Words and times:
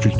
France 0.00 0.16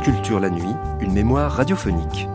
Culture. 0.00 0.38
La 0.38 0.50
nuit, 0.50 0.62
une 1.00 1.12
mémoire 1.12 1.52
radiophonique. 1.52 2.28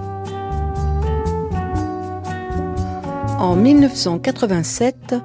En 3.39 3.55
1987, 3.55 5.15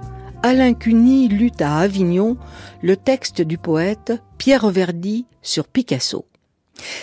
Alain 0.42 0.74
Cuny 0.74 1.28
lut 1.28 1.60
à 1.60 1.78
Avignon 1.78 2.36
le 2.82 2.96
texte 2.96 3.42
du 3.42 3.58
poète 3.58 4.12
Pierre 4.38 4.68
Verdi 4.68 5.26
sur 5.42 5.66
Picasso. 5.66 6.26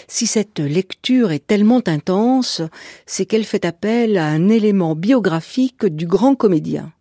Si 0.07 0.27
cette 0.27 0.59
lecture 0.59 1.31
est 1.31 1.45
tellement 1.45 1.81
intense, 1.87 2.61
c'est 3.05 3.25
qu'elle 3.25 3.43
fait 3.43 3.65
appel 3.65 4.17
à 4.17 4.27
un 4.27 4.49
élément 4.49 4.95
biographique 4.95 5.85
du 5.85 6.05
grand 6.05 6.35
comédien. 6.35 6.91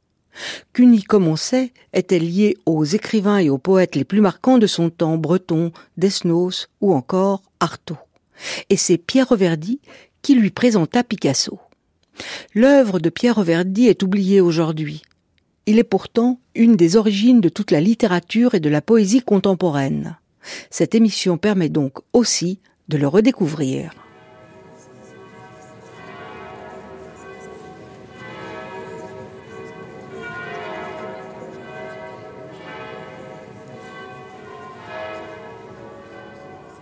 Cuny, 0.73 1.03
comme 1.03 1.29
on 1.29 1.35
était 1.93 2.19
lié 2.19 2.57
aux 2.65 2.85
écrivains 2.85 3.39
et 3.39 3.51
aux 3.51 3.59
poètes 3.59 3.97
les 3.97 4.05
plus 4.05 4.21
marquants 4.21 4.59
de 4.59 4.67
son 4.67 4.91
temps, 4.91 5.19
Breton, 5.19 5.73
Desnos 5.97 6.69
ou 6.81 6.95
encore 6.95 7.43
Artaud. 7.61 7.99
Et 8.71 8.77
c'est 8.77 8.99
Pierre 8.99 9.35
Verdi 9.37 9.81
qui 10.23 10.35
lui 10.35 10.51
présenta 10.51 11.05
Picasso. 11.05 11.61
L'œuvre 12.55 12.99
de 12.99 13.11
Pierre 13.11 13.43
Verdi 13.43 13.89
est 13.89 14.03
oubliée 14.03 14.41
aujourd'hui. 14.41 15.03
Il 15.67 15.79
est 15.79 15.85
pourtant 15.85 16.41
une 16.55 16.77
des 16.77 16.97
origines 16.97 17.41
de 17.41 17.49
toute 17.49 17.71
la 17.71 17.81
littérature 17.81 18.55
et 18.55 18.61
de 18.61 18.69
la 18.69 18.83
poésie 18.83 19.23
contemporaine. 19.23 20.17
Cette 20.71 20.95
émission 20.95 21.39
permet 21.39 21.69
donc 21.69 21.99
aussi 22.13 22.61
de 22.89 22.97
le 22.97 23.07
redécouvrir. 23.09 23.93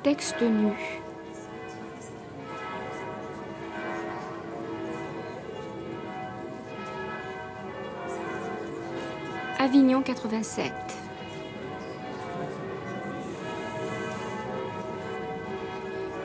Texte 0.03 0.41
nu. 0.41 0.73
Avignon 9.59 10.01
87. 10.03 11.00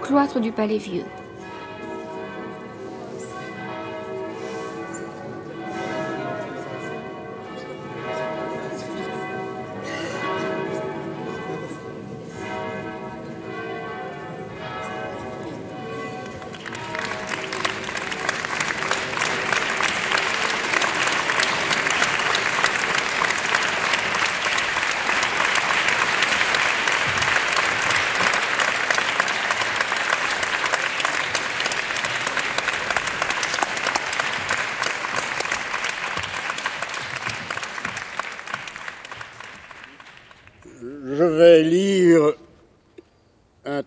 Cloître 0.06 0.40
du 0.40 0.52
Palais 0.52 0.78
Vieux. 0.78 1.04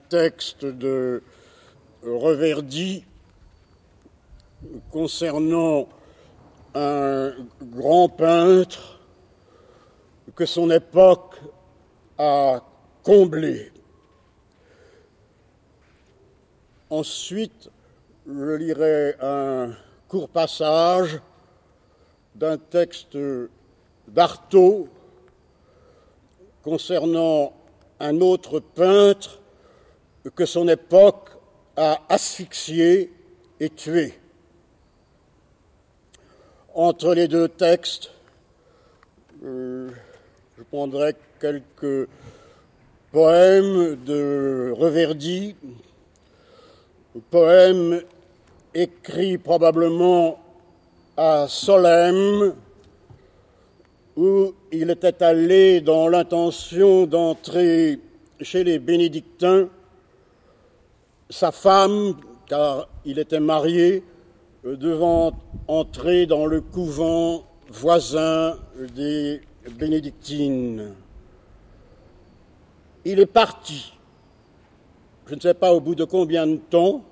Texte 0.08 0.64
de 0.64 1.22
Reverdy 2.02 3.04
concernant 4.90 5.88
un 6.74 7.32
grand 7.62 8.08
peintre 8.08 9.00
que 10.34 10.46
son 10.46 10.70
époque 10.70 11.36
a 12.18 12.60
comblé. 13.02 13.72
Ensuite, 16.90 17.70
je 18.26 18.54
lirai 18.54 19.14
un 19.20 19.72
court 20.08 20.28
passage 20.28 21.20
d'un 22.34 22.56
texte 22.56 23.16
d'Artaud 24.06 24.88
concernant 26.62 27.52
un 28.00 28.20
autre 28.20 28.60
peintre 28.60 29.37
que 30.34 30.46
son 30.46 30.68
époque 30.68 31.30
a 31.76 32.00
asphyxié 32.08 33.12
et 33.60 33.70
tué. 33.70 34.14
Entre 36.74 37.14
les 37.14 37.28
deux 37.28 37.48
textes, 37.48 38.10
euh, 39.44 39.90
je 40.56 40.62
prendrai 40.64 41.14
quelques 41.40 42.08
poèmes 43.10 43.96
de 44.04 44.72
Reverdy, 44.76 45.54
poèmes 47.30 48.02
écrits 48.74 49.38
probablement 49.38 50.38
à 51.16 51.46
Solesmes, 51.48 52.54
où 54.16 54.52
il 54.72 54.90
était 54.90 55.22
allé 55.22 55.80
dans 55.80 56.08
l'intention 56.08 57.06
d'entrer 57.06 57.98
chez 58.40 58.64
les 58.64 58.78
bénédictins, 58.78 59.68
sa 61.30 61.52
femme, 61.52 62.14
car 62.46 62.88
il 63.04 63.18
était 63.18 63.40
marié, 63.40 64.02
devant 64.64 65.32
entrer 65.66 66.26
dans 66.26 66.46
le 66.46 66.60
couvent 66.60 67.44
voisin 67.68 68.58
des 68.94 69.40
bénédictines. 69.72 70.94
Il 73.04 73.20
est 73.20 73.26
parti. 73.26 73.94
Je 75.26 75.34
ne 75.34 75.40
sais 75.40 75.54
pas 75.54 75.72
au 75.72 75.80
bout 75.80 75.94
de 75.94 76.04
combien 76.04 76.46
de 76.46 76.56
temps. 76.56 77.04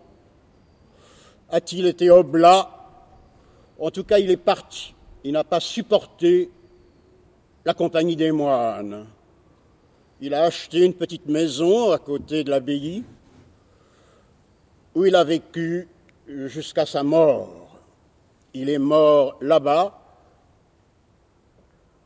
A-t-il 1.51 1.87
été 1.87 2.11
oblat? 2.11 2.71
En 3.79 3.91
tout 3.91 4.05
cas, 4.05 4.19
il 4.19 4.31
est 4.31 4.37
parti. 4.39 4.95
Il 5.23 5.33
n'a 5.33 5.45
pas 5.45 5.61
supporté 5.61 6.51
la 7.65 7.75
compagnie 7.75 8.17
des 8.17 8.33
moines. 8.33 9.07
Il 10.21 10.33
a 10.33 10.45
acheté 10.45 10.85
une 10.85 10.95
petite 10.95 11.27
maison 11.27 11.91
à 11.93 11.99
côté 11.99 12.43
de 12.43 12.51
l'abbaye 12.51 13.05
où 14.97 15.05
il 15.05 15.15
a 15.15 15.25
vécu 15.25 15.87
jusqu'à 16.27 16.87
sa 16.87 17.03
mort. 17.03 17.79
Il 18.55 18.71
est 18.71 18.79
mort 18.79 19.37
là-bas. 19.43 20.01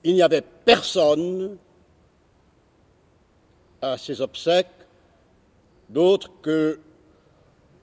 Il 0.02 0.14
n'y 0.14 0.22
avait 0.22 0.42
personne 0.64 1.56
à 3.80 3.96
ses 3.96 4.20
obsèques 4.20 4.66
d'autre 5.88 6.32
que 6.42 6.80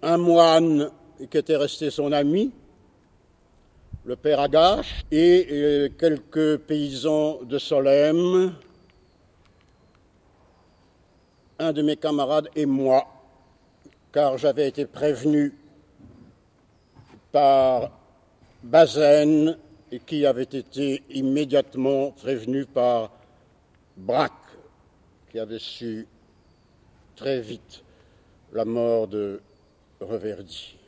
un 0.01 0.17
moine 0.17 0.91
qui 1.31 1.37
était 1.37 1.55
resté 1.55 1.89
son 1.89 2.11
ami, 2.11 2.51
le 4.03 4.17
père 4.17 4.41
Agache 4.41 5.05
et 5.09 5.47
euh, 5.49 5.89
quelques 5.97 6.57
paysans 6.57 7.39
de 7.43 7.57
Solesmes, 7.57 8.53
un 11.59 11.71
de 11.71 11.81
mes 11.81 11.95
camarades 11.95 12.49
et 12.57 12.65
moi, 12.65 13.16
car 14.17 14.35
j'avais 14.39 14.67
été 14.67 14.87
prévenu 14.87 15.53
par 17.31 17.91
Bazaine 18.63 19.59
et 19.91 19.99
qui 19.99 20.25
avait 20.25 20.41
été 20.41 21.03
immédiatement 21.11 22.09
prévenu 22.09 22.65
par 22.65 23.11
Braque, 23.95 24.31
qui 25.29 25.37
avait 25.37 25.59
su 25.59 26.07
très 27.15 27.41
vite 27.41 27.83
la 28.53 28.65
mort 28.65 29.07
de 29.07 29.39
Reverdy. 30.01 30.79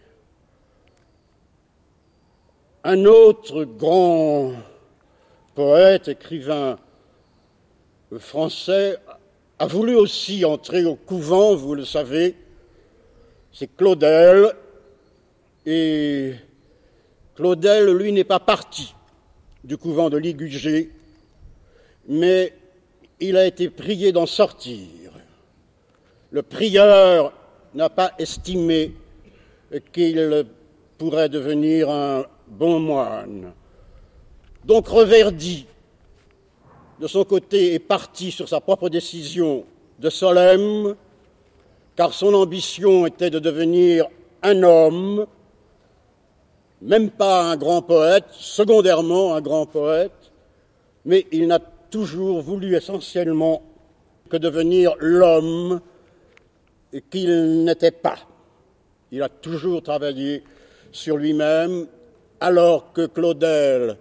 Un 2.84 3.06
autre 3.06 3.64
grand 3.64 4.54
poète, 5.54 6.08
écrivain 6.08 6.80
français, 8.18 8.98
a 9.60 9.68
voulu 9.68 9.96
aussi 9.96 10.44
entrer 10.46 10.84
au 10.86 10.96
couvent, 10.96 11.56
vous 11.56 11.76
le 11.76 11.86
savez, 11.86 12.36
c'est 13.60 13.76
Claudel, 13.76 14.54
et 15.66 16.32
Claudel, 17.36 17.92
lui, 17.92 18.14
n'est 18.14 18.24
pas 18.24 18.40
parti 18.40 18.96
du 19.66 19.76
couvent 19.76 20.10
de 20.10 20.16
Ligugé, 20.16 20.92
mais 22.08 22.54
il 23.20 23.36
a 23.36 23.46
été 23.46 23.70
prié 23.70 24.14
d'en 24.14 24.28
sortir. 24.28 25.12
Le 26.32 26.42
prieur 26.42 27.34
n'a 27.74 27.90
pas 27.90 28.14
estimé 28.18 28.94
qu'il 29.92 30.46
pourrait 30.98 31.28
devenir 31.28 31.90
un 31.90 32.26
bon 32.48 32.80
moine. 32.80 33.52
Donc 34.64 34.88
Reverdy, 34.88 35.66
de 37.02 37.08
son 37.08 37.26
côté, 37.26 37.74
est 37.74 37.80
parti 37.80 38.32
sur 38.32 38.48
sa 38.48 38.62
propre 38.62 38.88
décision 38.88 39.66
de 40.00 40.10
Solem, 40.10 40.96
car 42.00 42.14
son 42.14 42.34
ambition 42.34 43.06
était 43.06 43.30
de 43.30 43.40
devenir 43.40 44.08
un 44.42 44.64
homme, 44.64 45.28
même 46.82 47.10
pas 47.10 47.44
un 47.44 47.58
grand 47.58 47.82
poète, 47.82 48.24
secondairement 48.32 49.36
un 49.36 49.42
grand 49.42 49.66
poète, 49.66 50.32
mais 51.04 51.28
il 51.34 51.46
n'a 51.48 51.60
toujours 51.60 52.40
voulu 52.40 52.74
essentiellement 52.74 53.62
que 54.30 54.38
devenir 54.38 54.96
l'homme 55.00 55.82
qu'il 57.12 57.66
n'était 57.66 57.92
pas. 57.92 58.20
Il 59.12 59.22
a 59.22 59.28
toujours 59.28 59.84
travaillé 59.84 60.46
sur 60.94 61.18
lui-même, 61.18 61.86
alors 62.40 62.94
que 62.94 63.08
Claudel, 63.08 63.98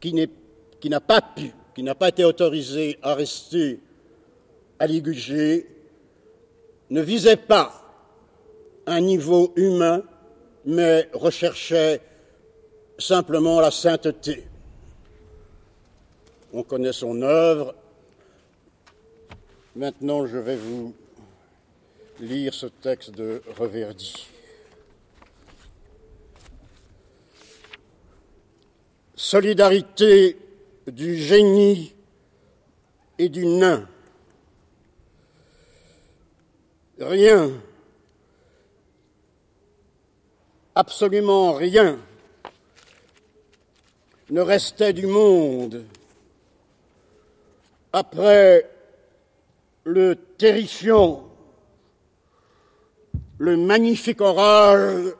qui 0.00 0.12
n'a 0.12 1.00
pas 1.00 1.20
pu, 1.20 1.52
qui 1.72 1.84
n'a 1.84 1.94
pas 1.94 2.08
été 2.08 2.24
autorisé 2.24 2.98
à 3.00 3.14
rester 3.14 3.78
à 4.82 4.86
Ligugé, 4.88 5.64
ne 6.90 7.00
visait 7.02 7.36
pas 7.36 7.88
un 8.84 9.00
niveau 9.00 9.52
humain, 9.54 10.02
mais 10.64 11.08
recherchait 11.12 12.00
simplement 12.98 13.60
la 13.60 13.70
sainteté. 13.70 14.44
On 16.52 16.64
connaît 16.64 16.92
son 16.92 17.22
œuvre. 17.22 17.76
Maintenant, 19.76 20.26
je 20.26 20.38
vais 20.38 20.56
vous 20.56 20.92
lire 22.18 22.52
ce 22.52 22.66
texte 22.66 23.12
de 23.12 23.40
Reverdy. 23.56 24.26
Solidarité 29.14 30.36
du 30.88 31.14
génie 31.14 31.94
et 33.20 33.28
du 33.28 33.46
nain. 33.46 33.88
Rien, 37.04 37.50
absolument 40.76 41.52
rien, 41.52 41.98
ne 44.30 44.40
restait 44.40 44.92
du 44.92 45.08
monde 45.08 45.84
après 47.92 48.70
le 49.82 50.14
terrifiant, 50.14 51.28
le 53.38 53.56
magnifique 53.56 54.20
orage 54.20 55.12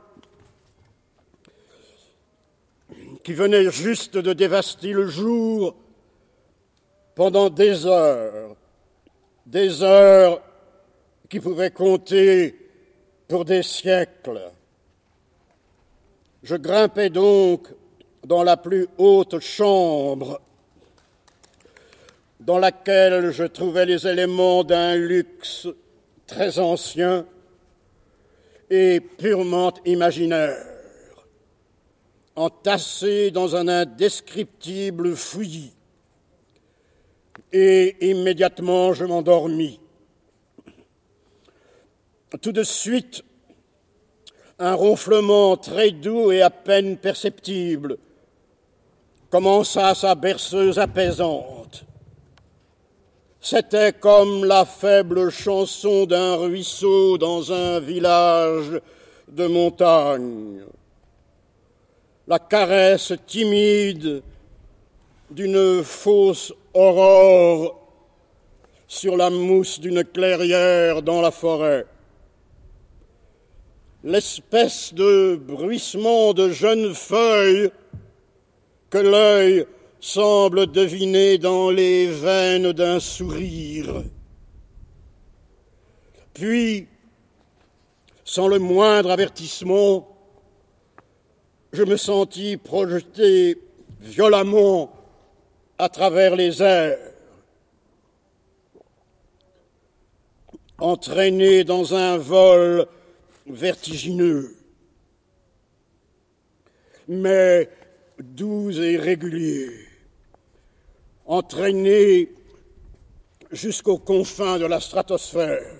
qui 3.24 3.32
venait 3.32 3.72
juste 3.72 4.16
de 4.16 4.32
dévaster 4.32 4.92
le 4.92 5.08
jour 5.08 5.74
pendant 7.16 7.50
des 7.50 7.86
heures, 7.86 8.54
des 9.46 9.82
heures 9.82 10.40
qui 11.32 11.40
pouvaient 11.40 11.70
compter 11.70 12.54
pour 13.26 13.46
des 13.46 13.62
siècles. 13.62 14.52
Je 16.42 16.56
grimpais 16.56 17.08
donc 17.08 17.68
dans 18.22 18.42
la 18.42 18.58
plus 18.58 18.86
haute 18.98 19.40
chambre 19.40 20.42
dans 22.38 22.58
laquelle 22.58 23.30
je 23.30 23.44
trouvais 23.44 23.86
les 23.86 24.06
éléments 24.06 24.62
d'un 24.62 24.94
luxe 24.96 25.68
très 26.26 26.58
ancien 26.58 27.24
et 28.68 29.00
purement 29.00 29.72
imaginaire, 29.86 30.62
entassé 32.36 33.30
dans 33.30 33.56
un 33.56 33.68
indescriptible 33.68 35.16
fouillis. 35.16 35.72
Et 37.54 38.10
immédiatement 38.10 38.92
je 38.92 39.06
m'endormis. 39.06 39.80
Tout 42.40 42.52
de 42.52 42.62
suite, 42.62 43.22
un 44.58 44.74
ronflement 44.74 45.56
très 45.56 45.90
doux 45.90 46.32
et 46.32 46.40
à 46.40 46.50
peine 46.50 46.96
perceptible 46.96 47.98
commença 49.28 49.94
sa 49.94 50.14
berceuse 50.14 50.78
apaisante. 50.78 51.84
C'était 53.40 53.92
comme 53.92 54.44
la 54.44 54.64
faible 54.64 55.30
chanson 55.30 56.06
d'un 56.06 56.36
ruisseau 56.36 57.18
dans 57.18 57.50
un 57.52 57.80
village 57.80 58.80
de 59.28 59.46
montagne, 59.46 60.60
la 62.28 62.38
caresse 62.38 63.14
timide 63.26 64.22
d'une 65.30 65.82
fausse 65.82 66.52
aurore 66.72 67.80
sur 68.86 69.16
la 69.16 69.30
mousse 69.30 69.80
d'une 69.80 70.04
clairière 70.04 71.02
dans 71.02 71.22
la 71.22 71.30
forêt, 71.30 71.86
l'espèce 74.04 74.92
de 74.94 75.36
bruissement 75.36 76.34
de 76.34 76.50
jeunes 76.50 76.94
feuilles 76.94 77.70
que 78.90 78.98
l'œil 78.98 79.66
semble 80.00 80.66
deviner 80.66 81.38
dans 81.38 81.70
les 81.70 82.06
veines 82.08 82.72
d'un 82.72 82.98
sourire. 82.98 84.02
Puis, 86.34 86.88
sans 88.24 88.48
le 88.48 88.58
moindre 88.58 89.10
avertissement, 89.10 90.08
je 91.72 91.84
me 91.84 91.96
sentis 91.96 92.56
projeté 92.56 93.58
violemment 94.00 94.92
à 95.78 95.88
travers 95.88 96.34
les 96.34 96.62
airs, 96.62 96.98
entraîné 100.78 101.64
dans 101.64 101.94
un 101.94 102.18
vol 102.18 102.86
vertigineux, 103.52 104.56
mais 107.08 107.68
doux 108.18 108.70
et 108.70 108.96
régulier 108.96 109.68
entraîné 111.26 112.32
jusqu'aux 113.50 113.98
confins 113.98 114.58
de 114.58 114.66
la 114.66 114.80
stratosphère. 114.80 115.76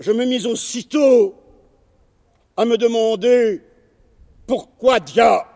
Je 0.00 0.12
me 0.12 0.24
mis 0.24 0.46
aussitôt 0.46 1.34
à 2.56 2.64
me 2.64 2.76
demander 2.76 3.62
pourquoi 4.46 5.00
diable 5.00 5.48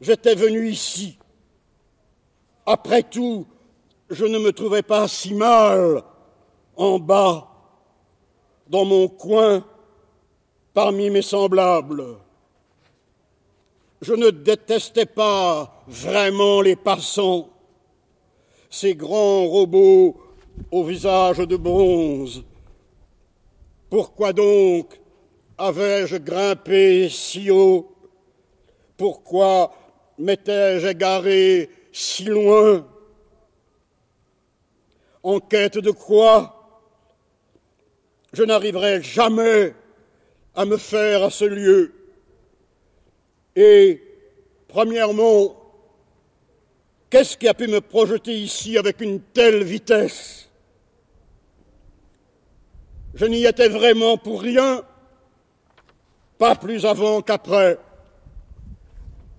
j'étais 0.00 0.34
venu 0.34 0.68
ici. 0.68 1.18
Après 2.66 3.02
tout, 3.02 3.46
je 4.08 4.24
ne 4.24 4.38
me 4.38 4.52
trouvais 4.52 4.82
pas 4.82 5.08
si 5.08 5.34
mal 5.34 6.02
en 6.76 6.98
bas, 6.98 7.49
dans 8.70 8.84
mon 8.84 9.08
coin, 9.08 9.64
parmi 10.72 11.10
mes 11.10 11.22
semblables. 11.22 12.04
Je 14.00 14.14
ne 14.14 14.30
détestais 14.30 15.06
pas 15.06 15.82
vraiment 15.88 16.62
les 16.62 16.76
passants, 16.76 17.48
ces 18.70 18.94
grands 18.94 19.46
robots 19.46 20.16
au 20.70 20.84
visage 20.84 21.38
de 21.38 21.56
bronze. 21.56 22.44
Pourquoi 23.90 24.32
donc 24.32 25.00
avais-je 25.58 26.16
grimpé 26.18 27.08
si 27.08 27.50
haut? 27.50 27.92
Pourquoi 28.96 29.74
m'étais-je 30.16 30.86
égaré 30.86 31.68
si 31.90 32.24
loin? 32.24 32.86
En 35.24 35.40
quête 35.40 35.78
de 35.78 35.90
quoi? 35.90 36.59
Je 38.32 38.44
n'arriverai 38.44 39.02
jamais 39.02 39.74
à 40.54 40.64
me 40.64 40.76
faire 40.76 41.24
à 41.24 41.30
ce 41.30 41.44
lieu. 41.44 41.92
Et, 43.56 44.02
premièrement, 44.68 45.56
qu'est-ce 47.08 47.36
qui 47.36 47.48
a 47.48 47.54
pu 47.54 47.66
me 47.66 47.80
projeter 47.80 48.34
ici 48.34 48.78
avec 48.78 49.00
une 49.00 49.20
telle 49.20 49.64
vitesse? 49.64 50.48
Je 53.14 53.26
n'y 53.26 53.44
étais 53.44 53.68
vraiment 53.68 54.16
pour 54.16 54.40
rien, 54.40 54.84
pas 56.38 56.54
plus 56.54 56.86
avant 56.86 57.20
qu'après, 57.22 57.78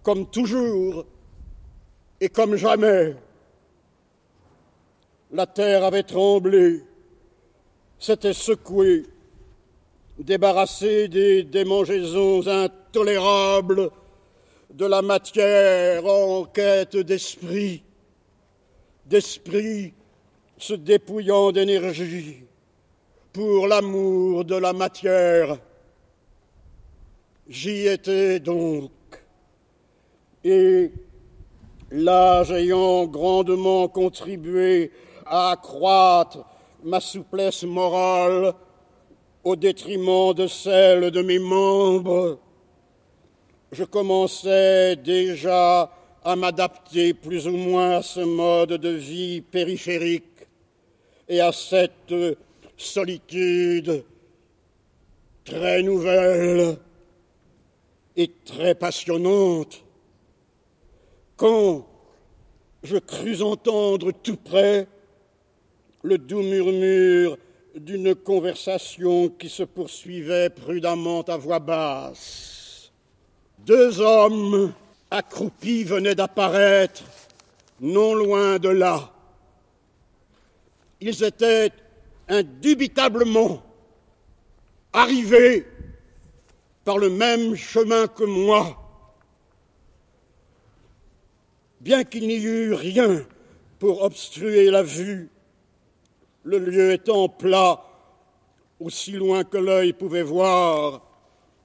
comme 0.03 0.29
toujours 0.29 1.05
et 2.19 2.27
comme 2.27 2.57
jamais. 2.57 3.15
La 5.31 5.47
terre 5.47 5.85
avait 5.85 6.03
tremblé, 6.03 6.83
s'était 8.01 8.33
secouée, 8.33 9.05
débarrassée 10.17 11.07
des 11.07 11.43
démangeaisons 11.43 12.47
intolérables 12.47 13.91
de 14.71 14.85
la 14.87 15.03
matière 15.03 16.03
en 16.07 16.45
quête 16.45 16.97
d'esprit, 16.97 17.83
d'esprit 19.05 19.93
se 20.57 20.73
dépouillant 20.73 21.51
d'énergie, 21.51 22.43
pour 23.33 23.67
l'amour 23.67 24.45
de 24.45 24.55
la 24.55 24.73
matière. 24.73 25.59
J'y 27.47 27.85
étais 27.85 28.39
donc, 28.39 28.91
et 30.43 30.91
l'âge 31.91 32.51
ayant 32.51 33.05
grandement 33.05 33.87
contribué 33.87 34.91
à 35.23 35.51
accroître 35.51 36.47
ma 36.83 36.99
souplesse 36.99 37.63
morale 37.63 38.53
au 39.43 39.55
détriment 39.55 40.33
de 40.33 40.47
celle 40.47 41.11
de 41.11 41.21
mes 41.21 41.39
membres, 41.39 42.39
je 43.71 43.83
commençais 43.83 44.95
déjà 44.95 45.91
à 46.23 46.35
m'adapter 46.35 47.13
plus 47.13 47.47
ou 47.47 47.55
moins 47.55 47.97
à 47.97 48.01
ce 48.01 48.19
mode 48.19 48.73
de 48.73 48.89
vie 48.89 49.41
périphérique 49.41 50.47
et 51.27 51.39
à 51.41 51.51
cette 51.51 52.13
solitude 52.77 54.03
très 55.45 55.81
nouvelle 55.81 56.77
et 58.15 58.31
très 58.45 58.75
passionnante. 58.75 59.83
Quand 61.37 61.87
je 62.83 62.97
crus 62.97 63.41
entendre 63.41 64.11
tout 64.11 64.37
près 64.37 64.87
le 66.03 66.17
doux 66.17 66.41
murmure 66.41 67.37
d'une 67.75 68.15
conversation 68.15 69.29
qui 69.29 69.49
se 69.49 69.63
poursuivait 69.63 70.49
prudemment 70.49 71.21
à 71.21 71.37
voix 71.37 71.59
basse. 71.59 72.91
Deux 73.59 74.01
hommes 74.01 74.73
accroupis 75.09 75.83
venaient 75.83 76.15
d'apparaître 76.15 77.03
non 77.79 78.13
loin 78.13 78.59
de 78.59 78.69
là. 78.69 79.11
Ils 80.99 81.23
étaient 81.23 81.71
indubitablement 82.27 83.63
arrivés 84.93 85.65
par 86.83 86.97
le 86.97 87.09
même 87.09 87.55
chemin 87.55 88.07
que 88.07 88.23
moi, 88.23 88.77
bien 91.79 92.03
qu'il 92.03 92.27
n'y 92.27 92.37
eût 92.37 92.73
rien 92.73 93.25
pour 93.79 94.03
obstruer 94.03 94.69
la 94.69 94.83
vue 94.83 95.30
le 96.43 96.57
lieu 96.59 96.91
étant 96.91 97.29
plat, 97.29 97.83
aussi 98.79 99.11
loin 99.11 99.43
que 99.43 99.57
l'œil 99.57 99.93
pouvait 99.93 100.23
voir, 100.23 101.01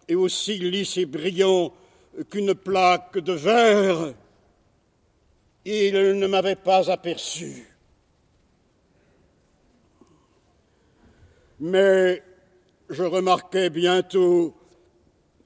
et 0.09 0.15
aussi 0.15 0.59
lisse 0.59 0.97
et 0.99 1.07
brillant 1.07 1.73
qu'une 2.31 2.55
plaque 2.55 3.19
de 3.19 3.33
verre, 3.33 4.15
il 5.65 6.19
ne 6.19 6.27
m'avait 6.27 6.57
pas 6.57 6.91
aperçu. 6.91 7.67
Mais 11.59 12.23
je 12.89 13.03
remarquai 13.03 13.71
bientôt 13.71 14.55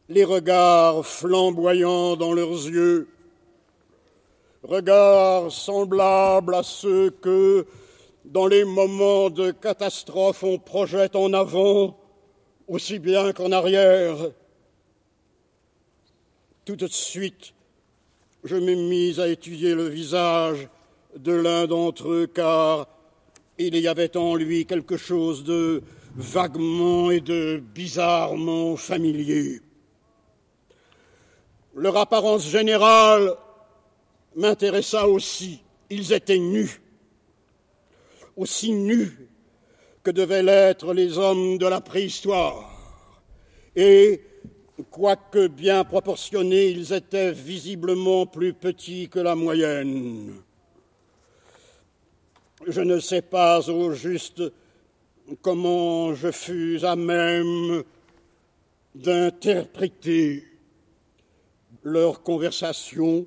les 0.09 0.25
regards 0.25 1.07
flamboyants 1.07 2.17
dans 2.17 2.33
leurs 2.33 2.51
yeux, 2.51 3.09
regards 4.63 5.51
semblables 5.53 6.55
à 6.55 6.63
ceux 6.65 7.11
que, 7.11 7.65
dans 8.31 8.47
les 8.47 8.65
moments 8.65 9.29
de 9.29 9.51
catastrophe, 9.51 10.45
on 10.45 10.57
projette 10.57 11.17
en 11.17 11.33
avant 11.33 11.99
aussi 12.69 13.01
bien 13.01 13.33
qu'en 13.33 13.51
arrière. 13.51 14.17
Tout 16.65 16.77
de 16.77 16.87
suite, 16.87 17.53
je 18.45 18.55
me 18.55 18.75
mis 18.77 19.19
à 19.19 19.27
étudier 19.27 19.75
le 19.75 19.89
visage 19.89 20.69
de 21.17 21.33
l'un 21.33 21.67
d'entre 21.67 22.09
eux, 22.09 22.27
car 22.29 22.87
il 23.59 23.77
y 23.77 23.89
avait 23.89 24.17
en 24.17 24.37
lui 24.37 24.65
quelque 24.65 24.97
chose 24.97 25.43
de 25.43 25.83
vaguement 26.15 27.11
et 27.11 27.21
de 27.21 27.61
bizarrement 27.75 28.77
familier. 28.77 29.61
Leur 31.75 31.97
apparence 31.97 32.47
générale 32.49 33.35
m'intéressa 34.37 35.09
aussi. 35.09 35.63
Ils 35.91 36.13
étaient 36.13 36.39
nus 36.39 36.81
aussi 38.37 38.73
nus 38.73 39.29
que 40.03 40.11
devaient 40.11 40.43
l'être 40.43 40.95
les 40.95 41.19
hommes 41.19 41.59
de 41.59 41.67
la 41.67 41.81
préhistoire. 41.81 42.71
Et, 43.77 44.23
quoique 44.91 45.47
bien 45.47 45.85
proportionnés, 45.85 46.69
ils 46.69 46.93
étaient 46.93 47.33
visiblement 47.33 48.27
plus 48.27 48.55
petits 48.55 49.09
que 49.09 49.19
la 49.19 49.35
moyenne. 49.35 50.35
Je 52.67 52.81
ne 52.81 52.99
sais 52.99 53.23
pas 53.23 53.69
au 53.71 53.93
juste 53.93 54.43
comment 55.43 56.15
je 56.15 56.31
fus 56.31 56.85
à 56.85 56.97
même 56.97 57.83
d'interpréter 58.95 60.45
leur 61.83 62.23
conversation 62.23 63.27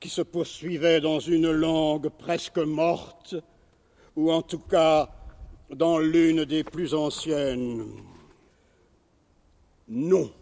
qui 0.00 0.08
se 0.08 0.22
poursuivait 0.22 1.00
dans 1.00 1.20
une 1.20 1.50
langue 1.50 2.08
presque 2.08 2.58
morte 2.58 3.36
ou 4.18 4.32
en 4.32 4.42
tout 4.42 4.58
cas 4.58 5.08
dans 5.70 6.00
l'une 6.00 6.44
des 6.44 6.64
plus 6.64 6.92
anciennes. 6.92 7.86
Non. 9.86 10.32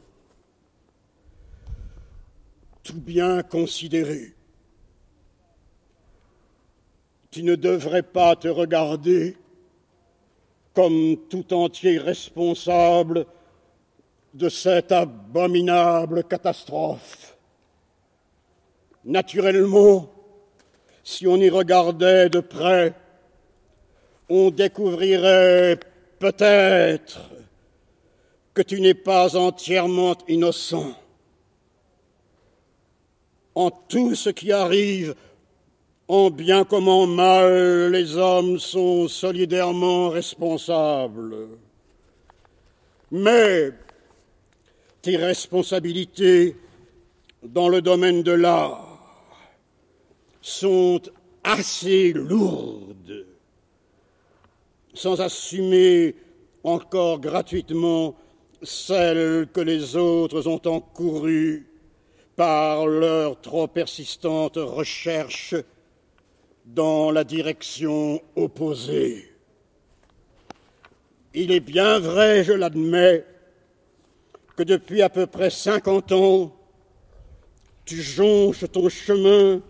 Tout 2.83 2.99
bien 2.99 3.42
considéré. 3.42 4.35
Tu 7.30 7.42
ne 7.42 7.54
devrais 7.54 8.02
pas 8.02 8.35
te 8.35 8.49
regarder 8.49 9.37
comme 10.73 11.18
tout 11.28 11.52
entier 11.52 11.99
responsable 11.99 13.26
de 14.33 14.49
cette 14.49 14.90
abominable 14.90 16.25
catastrophe. 16.25 17.37
Naturellement, 19.04 20.11
si 21.04 21.26
on 21.26 21.37
y 21.37 21.50
regardait 21.50 22.30
de 22.30 22.40
près, 22.40 22.95
on 24.28 24.50
découvrirait 24.50 25.78
peut-être 26.18 27.21
que 28.54 28.62
tu 28.62 28.80
n'es 28.80 28.95
pas 28.95 29.37
entièrement 29.37 30.16
innocent. 30.28 30.95
En 33.54 33.71
tout 33.71 34.14
ce 34.14 34.30
qui 34.30 34.52
arrive, 34.52 35.14
en 36.09 36.30
bien 36.30 36.64
comme 36.64 36.88
en 36.88 37.06
mal, 37.06 37.90
les 37.90 38.16
hommes 38.16 38.59
sont 38.59 39.09
solidairement 39.09 40.09
responsables. 40.09 41.49
Mais 43.11 43.73
tes 45.02 45.16
responsabilités 45.16 46.56
dans 47.42 47.68
le 47.68 47.80
domaine 47.80 48.23
de 48.23 48.33
l'art 48.33 48.99
sont 50.40 51.00
assez 51.45 52.12
lourdes 52.12 53.16
sans 54.97 55.21
assumer 55.21 56.15
encore 56.65 57.21
gratuitement 57.21 58.17
celles 58.62 59.47
que 59.53 59.61
les 59.61 59.95
autres 59.95 60.49
ont 60.49 60.61
encourues 60.65 61.67
par 62.35 62.87
leur 62.87 63.41
trop 63.41 63.67
persistante 63.67 64.57
recherche 64.57 65.55
dans 66.65 67.11
la 67.11 67.25
direction 67.25 68.21
opposée. 68.35 69.31
Il 71.35 71.53
est 71.53 71.61
bien 71.61 71.99
vrai, 71.99 72.43
je 72.43 72.53
l'admets, 72.53 73.25
que 74.57 74.62
depuis 74.62 75.03
à 75.03 75.11
peu 75.11 75.26
près 75.26 75.50
cinquante 75.50 76.12
ans, 76.12 76.57
tu 77.85 78.03
jonches 78.03 78.65
ton 78.73 78.88
chemin 78.88 79.61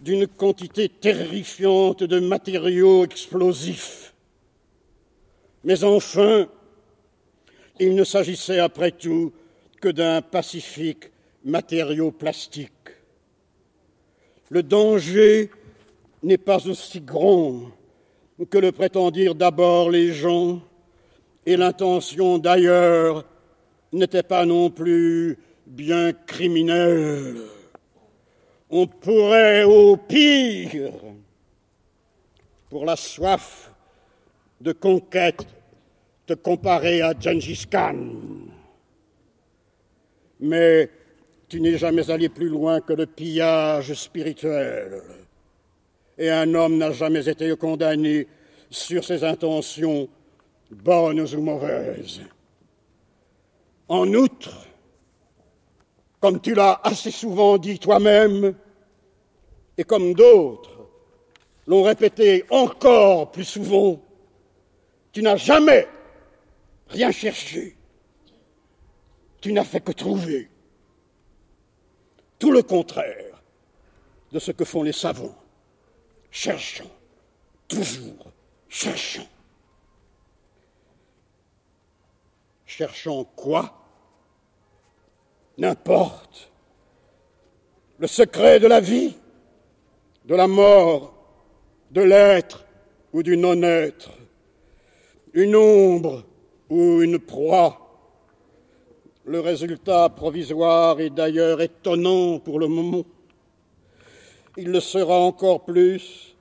d'une 0.00 0.26
quantité 0.26 0.88
terrifiante 0.90 2.04
de 2.04 2.20
matériaux 2.20 3.04
explosifs 3.04 4.12
mais 5.66 5.82
enfin, 5.82 6.46
il 7.80 7.96
ne 7.96 8.04
s'agissait 8.04 8.60
après 8.60 8.92
tout 8.92 9.32
que 9.80 9.88
d'un 9.88 10.22
pacifique 10.22 11.10
matériau 11.44 12.12
plastique. 12.12 12.70
Le 14.48 14.62
danger 14.62 15.50
n'est 16.22 16.38
pas 16.38 16.64
aussi 16.68 17.00
grand 17.00 17.62
que 18.48 18.58
le 18.58 18.70
prétendirent 18.70 19.34
d'abord 19.34 19.90
les 19.90 20.12
gens, 20.12 20.62
et 21.44 21.56
l'intention 21.56 22.38
d'ailleurs 22.38 23.24
n'était 23.92 24.22
pas 24.22 24.46
non 24.46 24.70
plus 24.70 25.36
bien 25.66 26.12
criminelle. 26.12 27.38
On 28.70 28.86
pourrait 28.86 29.64
au 29.64 29.96
pire, 29.96 30.92
pour 32.70 32.84
la 32.84 32.94
soif 32.94 33.72
de 34.60 34.70
conquête 34.70 35.44
te 36.26 36.34
comparer 36.34 37.02
à 37.02 37.14
Gengis 37.18 37.66
Khan. 37.70 37.96
Mais 40.40 40.90
tu 41.48 41.60
n'es 41.60 41.78
jamais 41.78 42.10
allé 42.10 42.28
plus 42.28 42.48
loin 42.48 42.80
que 42.80 42.92
le 42.92 43.06
pillage 43.06 43.94
spirituel. 43.94 45.02
Et 46.18 46.30
un 46.30 46.52
homme 46.54 46.78
n'a 46.78 46.92
jamais 46.92 47.28
été 47.28 47.54
condamné 47.56 48.26
sur 48.70 49.04
ses 49.04 49.22
intentions 49.22 50.08
bonnes 50.70 51.20
ou 51.20 51.40
mauvaises. 51.40 52.22
En 53.88 54.12
outre, 54.12 54.66
comme 56.18 56.40
tu 56.40 56.54
l'as 56.54 56.80
assez 56.82 57.12
souvent 57.12 57.56
dit 57.58 57.78
toi-même, 57.78 58.54
et 59.78 59.84
comme 59.84 60.14
d'autres 60.14 60.88
l'ont 61.66 61.82
répété 61.82 62.44
encore 62.50 63.30
plus 63.30 63.44
souvent, 63.44 64.00
tu 65.12 65.22
n'as 65.22 65.36
jamais 65.36 65.86
rien 66.88 67.10
cherché. 67.10 67.76
Tu 69.40 69.52
n'as 69.52 69.64
fait 69.64 69.80
que 69.80 69.92
trouver. 69.92 70.50
Tout 72.38 72.52
le 72.52 72.62
contraire 72.62 73.42
de 74.32 74.38
ce 74.38 74.52
que 74.52 74.64
font 74.64 74.82
les 74.82 74.92
savants, 74.92 75.36
cherchant, 76.30 76.90
toujours 77.68 78.32
cherchant. 78.68 79.26
Cherchant 82.66 83.24
quoi? 83.24 83.72
N'importe. 85.56 86.50
Le 87.98 88.06
secret 88.06 88.60
de 88.60 88.66
la 88.66 88.80
vie, 88.80 89.16
de 90.26 90.34
la 90.34 90.46
mort, 90.46 91.14
de 91.90 92.02
l'être? 92.02 92.64
Ou 93.12 93.22
du 93.22 93.38
non-être, 93.38 94.10
une 95.32 95.56
ombre 95.56 96.24
ou 96.70 97.02
une 97.02 97.18
proie. 97.18 97.82
Le 99.24 99.40
résultat 99.40 100.08
provisoire 100.08 101.00
est 101.00 101.10
d'ailleurs 101.10 101.60
étonnant 101.60 102.38
pour 102.38 102.58
le 102.58 102.68
moment. 102.68 103.04
Il 104.56 104.70
le 104.70 104.80
sera 104.80 105.18
encore 105.18 105.64
plus 105.64 106.34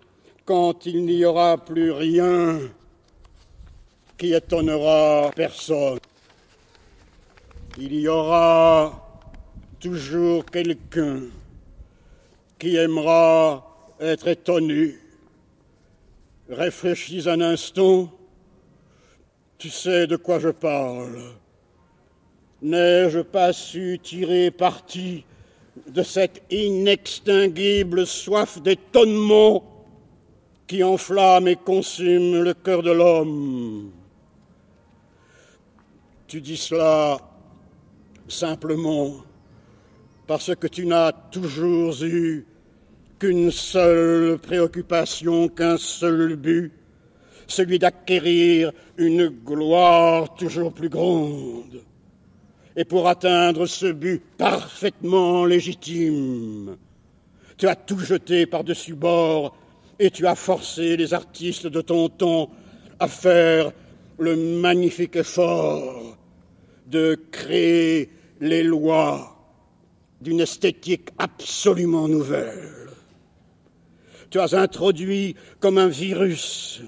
quand 0.46 0.86
il 0.86 1.06
n'y 1.06 1.26
aura 1.26 1.58
plus 1.58 1.92
rien 1.92 2.60
qui 4.18 4.34
étonnera 4.34 5.32
personne. 5.36 6.00
Il 7.78 7.94
y 7.94 8.08
aura 8.08 9.06
toujours 9.80 10.46
quelqu'un 10.46 11.24
qui 12.58 12.78
aimera 12.78 13.96
être 14.00 14.28
étonné. 14.28 14.96
Réfléchis 16.48 17.28
un 17.28 17.42
instant, 17.42 18.10
tu 19.58 19.70
sais 19.70 20.08
de 20.08 20.16
quoi 20.16 20.40
je 20.40 20.50
parle. 20.50 21.22
N'ai-je 22.62 23.20
pas 23.20 23.54
su 23.54 24.00
tirer 24.02 24.52
parti 24.52 25.24
de 25.88 26.04
cette 26.04 26.42
inextinguible 26.50 28.08
soif 28.08 28.62
d'étonnement 28.62 29.64
qui 30.68 30.84
enflamme 30.84 31.48
et 31.48 31.56
consume 31.56 32.42
le 32.42 32.54
cœur 32.54 32.82
de 32.82 32.92
l'homme? 32.92 33.92
Tu 36.28 36.42
dis 36.42 36.58
cela 36.58 37.20
simplement 38.28 39.18
parce 40.28 40.56
que 40.56 40.68
tu 40.68 40.88
n'as 40.88 41.12
toujours 41.12 42.04
eu 42.04 42.46
qu'une 43.20 43.52
seule 43.52 44.40
préoccupation, 44.40 45.48
qu'un 45.48 45.78
seul 45.78 46.36
but, 46.36 46.74
celui 47.48 47.80
d'acquérir 47.80 48.72
une 48.98 49.28
gloire 49.28 50.36
toujours 50.36 50.74
plus 50.74 50.90
grande. 50.90 51.82
Et 52.76 52.86
pour 52.86 53.08
atteindre 53.08 53.66
ce 53.66 53.86
but 53.86 54.22
parfaitement 54.38 55.46
légitime, 55.46 56.78
tu 57.58 57.68
as 57.68 57.76
tout 57.76 58.00
jeté 58.00 58.46
par-dessus 58.46 58.96
bord 58.96 59.56
et 59.98 60.12
tu 60.12 60.28
as 60.28 60.36
forcé 60.36 60.98
les 60.98 61.14
artistes 61.14 61.68
de 61.68 61.82
ton 61.82 62.10
temps 62.10 62.50
à 63.00 63.08
faire 63.08 63.72
le 64.20 64.36
magnifique 64.36 65.16
effort 65.16 66.18
de 66.88 67.18
créer 67.32 68.10
les 68.42 68.64
lois 68.64 69.36
d'une 70.22 70.42
esthétique 70.42 71.10
absolument 71.18 72.08
nouvelle. 72.08 72.90
Tu 74.30 74.40
as 74.40 74.54
introduit 74.54 75.36
comme 75.60 75.78
un 75.78 75.88
virus 75.88 76.82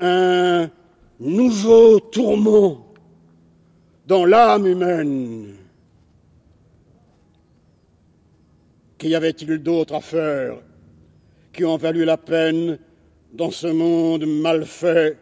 un 0.00 0.70
nouveau 1.20 2.00
tourment 2.00 2.86
dans 4.06 4.24
l'âme 4.24 4.66
humaine. 4.66 5.54
Qu'y 8.98 9.14
avait-il 9.14 9.58
d'autre 9.58 9.94
à 9.94 10.00
faire 10.00 10.58
qui 11.52 11.64
ont 11.64 11.76
valu 11.76 12.04
la 12.04 12.16
peine 12.16 12.78
dans 13.32 13.50
ce 13.50 13.66
monde 13.66 14.26
mal 14.26 14.64
fait 14.64 15.18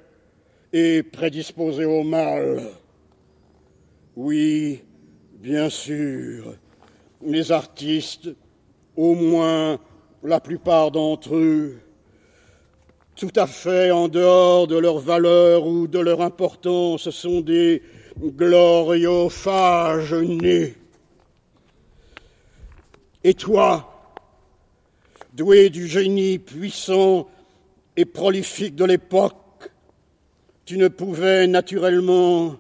et 0.72 1.02
prédisposé 1.02 1.84
au 1.84 2.02
mal? 2.02 2.62
Oui, 4.16 4.82
bien 5.34 5.68
sûr, 5.68 6.54
les 7.24 7.52
artistes, 7.52 8.30
au 8.96 9.14
moins 9.14 9.78
la 10.22 10.40
plupart 10.40 10.90
d'entre 10.90 11.34
eux, 11.34 11.80
tout 13.16 13.32
à 13.36 13.46
fait 13.46 13.90
en 13.90 14.08
dehors 14.08 14.66
de 14.66 14.76
leur 14.76 14.98
valeur 14.98 15.66
ou 15.66 15.86
de 15.86 15.98
leur 15.98 16.20
importance, 16.22 17.10
sont 17.10 17.40
des 17.40 17.82
gloriophages 18.20 20.14
nés. 20.14 20.74
Et 23.24 23.34
toi, 23.34 24.14
doué 25.32 25.70
du 25.70 25.86
génie 25.86 26.38
puissant 26.38 27.28
et 27.96 28.04
prolifique 28.04 28.74
de 28.74 28.84
l'époque, 28.84 29.70
tu 30.64 30.76
ne 30.78 30.88
pouvais 30.88 31.46
naturellement 31.46 32.56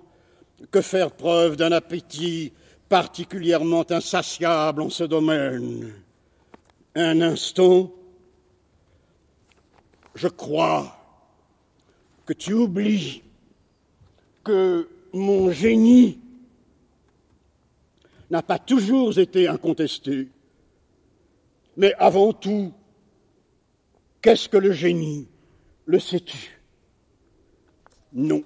que 0.70 0.80
faire 0.80 1.10
preuve 1.10 1.56
d'un 1.56 1.72
appétit 1.72 2.52
particulièrement 2.88 3.84
insatiable 3.90 4.82
en 4.82 4.90
ce 4.90 5.04
domaine. 5.04 5.92
Un 6.94 7.20
instant, 7.22 7.90
je 10.14 10.28
crois 10.28 10.96
que 12.26 12.32
tu 12.32 12.52
oublies 12.52 13.22
que 14.44 14.88
mon 15.12 15.50
génie 15.50 16.18
n'a 18.30 18.42
pas 18.42 18.58
toujours 18.58 19.18
été 19.18 19.46
incontesté. 19.46 20.28
Mais 21.76 21.94
avant 21.98 22.32
tout, 22.32 22.72
qu'est-ce 24.20 24.48
que 24.48 24.56
le 24.56 24.72
génie 24.72 25.28
Le 25.86 25.98
sais-tu? 25.98 26.60
Non. 28.12 28.42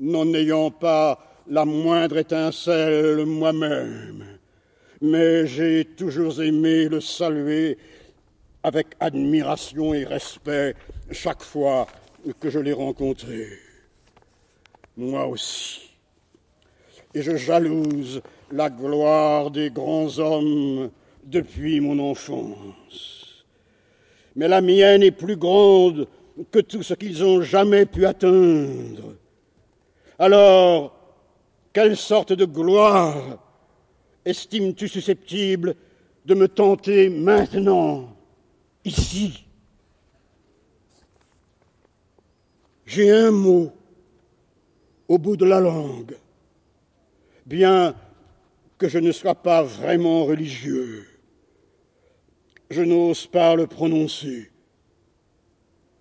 N'en 0.00 0.32
ayant 0.34 0.70
pas 0.70 1.42
la 1.46 1.64
moindre 1.64 2.18
étincelle 2.18 3.24
moi-même, 3.26 4.38
mais 5.00 5.46
j'ai 5.46 5.84
toujours 5.84 6.40
aimé 6.42 6.88
le 6.88 7.00
saluer 7.00 7.78
avec 8.64 8.86
admiration 8.98 9.92
et 9.92 10.04
respect 10.04 10.74
chaque 11.12 11.42
fois 11.42 11.86
que 12.40 12.48
je 12.48 12.58
l'ai 12.58 12.72
rencontré. 12.72 13.46
Moi 14.96 15.26
aussi. 15.26 15.90
Et 17.14 17.22
je 17.22 17.36
jalouse 17.36 18.22
la 18.50 18.70
gloire 18.70 19.50
des 19.50 19.70
grands 19.70 20.18
hommes 20.18 20.90
depuis 21.22 21.78
mon 21.80 21.98
enfance. 21.98 23.44
Mais 24.34 24.48
la 24.48 24.62
mienne 24.62 25.02
est 25.02 25.10
plus 25.10 25.36
grande 25.36 26.08
que 26.50 26.58
tout 26.58 26.82
ce 26.82 26.94
qu'ils 26.94 27.22
ont 27.22 27.42
jamais 27.42 27.84
pu 27.84 28.06
atteindre. 28.06 29.14
Alors, 30.18 30.96
quelle 31.72 31.96
sorte 31.96 32.32
de 32.32 32.46
gloire 32.46 33.38
estimes-tu 34.24 34.88
susceptible 34.88 35.74
de 36.24 36.34
me 36.34 36.48
tenter 36.48 37.10
maintenant, 37.10 38.08
ici 38.84 39.44
J'ai 42.86 43.10
un 43.10 43.30
mot 43.30 43.72
au 45.08 45.18
bout 45.18 45.36
de 45.36 45.46
la 45.46 45.58
langue, 45.58 46.14
bien 47.46 47.94
que 48.78 48.88
je 48.88 48.98
ne 48.98 49.10
sois 49.10 49.34
pas 49.34 49.62
vraiment 49.62 50.24
religieux. 50.26 51.06
Je 52.70 52.82
n'ose 52.82 53.26
pas 53.26 53.56
le 53.56 53.66
prononcer. 53.66 54.50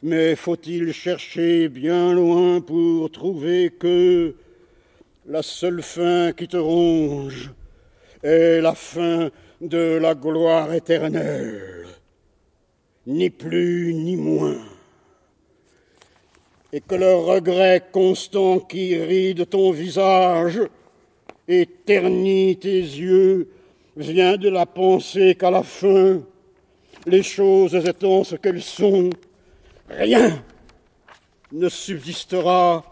Mais 0.02 0.36
faut-il 0.36 0.92
chercher 0.92 1.70
bien 1.70 2.14
loin 2.14 2.60
pour 2.60 3.10
trouver 3.10 3.72
que 3.72 4.36
la 5.26 5.42
seule 5.42 5.82
fin 5.82 6.34
qui 6.34 6.48
te 6.48 6.58
ronge 6.58 7.52
est 8.22 8.60
la 8.60 8.76
fin 8.76 9.30
de 9.62 9.98
la 10.02 10.14
gloire 10.14 10.74
éternelle, 10.74 11.83
ni 13.06 13.30
plus 13.30 13.94
ni 13.94 14.16
moins. 14.16 14.58
Et 16.72 16.82
que 16.82 16.96
le 16.96 17.16
regret 17.16 17.84
constant 17.92 18.60
qui 18.60 18.96
rit 18.98 19.36
de 19.36 19.44
ton 19.44 19.72
visage 19.72 20.62
et 21.48 21.66
ternit 21.66 22.58
tes 22.58 22.80
yeux 22.80 23.50
vient 23.96 24.38
de 24.38 24.50
la 24.50 24.66
pensée 24.66 25.36
qu'à 25.36 25.52
la 25.52 25.64
fin, 25.64 26.22
les 27.06 27.24
choses 27.24 27.76
étant 27.76 28.24
ce 28.24 28.36
qu'elles 28.36 28.64
sont, 28.64 29.10
rien 29.90 30.44
ne 31.52 31.70
subsistera 31.70 32.84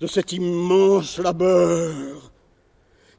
de 0.00 0.06
cet 0.06 0.32
immense 0.32 1.18
labeur 1.18 2.32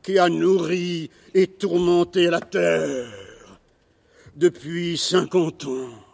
qui 0.03 0.19
a 0.19 0.27
nourri 0.27 1.10
et 1.34 1.47
tourmenté 1.47 2.30
la 2.30 2.41
terre 2.41 3.08
depuis 4.36 4.97
cinquante 4.97 5.65
ans. 5.65 6.07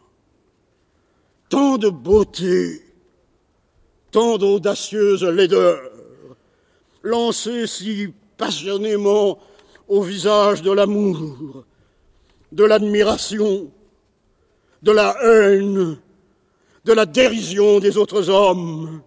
Tant 1.54 1.78
de 1.78 1.90
beauté, 1.90 2.82
tant 4.10 4.40
d'audacieuses 4.40 5.24
laideurs, 5.24 5.92
lancées 7.04 7.68
si 7.68 8.08
passionnément 8.38 9.38
au 9.88 10.02
visage 10.02 10.64
de 10.64 10.72
l'amour, 10.72 11.64
de 12.52 12.64
l'admiration, 12.64 13.70
de 14.82 14.92
la 14.92 15.16
haine, 15.22 16.00
de 16.86 16.92
la 16.92 17.06
dérision 17.06 17.80
des 17.80 18.00
autres 18.00 18.32
hommes, 18.32 19.04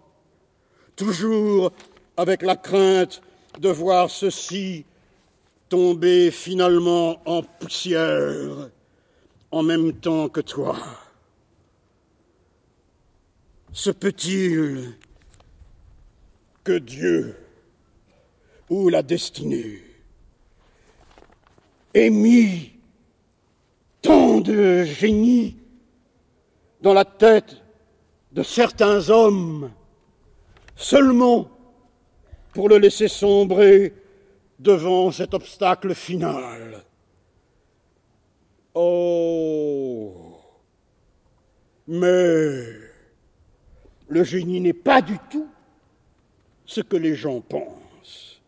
toujours 0.95 1.73
avec 2.15 2.43
la 2.43 2.55
crainte 2.55 3.21
de 3.59 3.67
voir 3.67 4.09
ceux-ci 4.09 4.85
tomber 5.67 6.31
finalement 6.31 7.19
en 7.25 7.43
poussière 7.43 8.69
en 9.51 9.63
même 9.63 9.91
temps 9.91 10.29
que 10.29 10.39
toi. 10.39 10.77
Se 13.77 13.91
peut-il 13.91 14.95
que 16.63 16.79
Dieu 16.79 17.37
ou 18.71 18.89
la 18.89 19.03
destinée 19.03 19.83
ait 21.93 22.09
mis 22.09 22.71
tant 24.01 24.39
de 24.39 24.83
génie 24.83 25.57
dans 26.81 26.95
la 26.95 27.05
tête 27.05 27.57
de 28.31 28.41
certains 28.41 29.11
hommes 29.11 29.71
seulement 30.75 31.47
pour 32.53 32.69
le 32.69 32.79
laisser 32.79 33.07
sombrer 33.07 33.93
devant 34.57 35.11
cet 35.11 35.35
obstacle 35.35 35.93
final. 35.93 36.83
Oh 38.73 40.39
Mais 41.87 42.76
le 44.07 44.23
génie 44.23 44.61
n'est 44.61 44.73
pas 44.73 45.01
du 45.01 45.17
tout 45.29 45.47
ce 46.65 46.81
que 46.81 46.97
les 46.97 47.15
gens 47.15 47.41
pensent. 47.41 48.41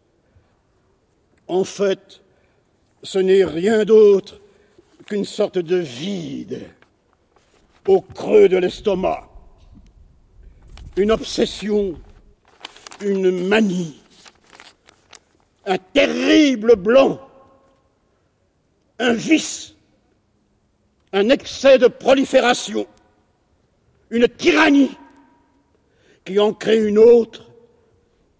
En 1.48 1.64
fait, 1.64 2.22
ce 3.04 3.20
n'est 3.20 3.44
rien 3.44 3.86
d'autre 3.86 4.40
qu'une 5.06 5.26
sorte 5.26 5.58
de 5.58 5.78
vide 5.78 6.70
au 7.88 8.02
creux 8.02 8.48
de 8.48 8.58
l'estomac, 8.58 9.28
une 10.96 11.12
obsession, 11.12 12.00
une 13.02 13.48
manie, 13.48 14.00
un 15.66 15.78
terrible 15.78 16.76
blanc, 16.76 17.20
un 19.00 19.14
vice, 19.14 19.74
un 21.14 21.30
excès 21.30 21.80
de 21.80 21.88
prolifération, 21.88 22.86
une 24.12 24.28
tyrannie 24.28 24.92
qui 26.26 26.40
en 26.40 26.54
crée 26.54 26.86
une 26.86 26.98
autre 26.98 27.50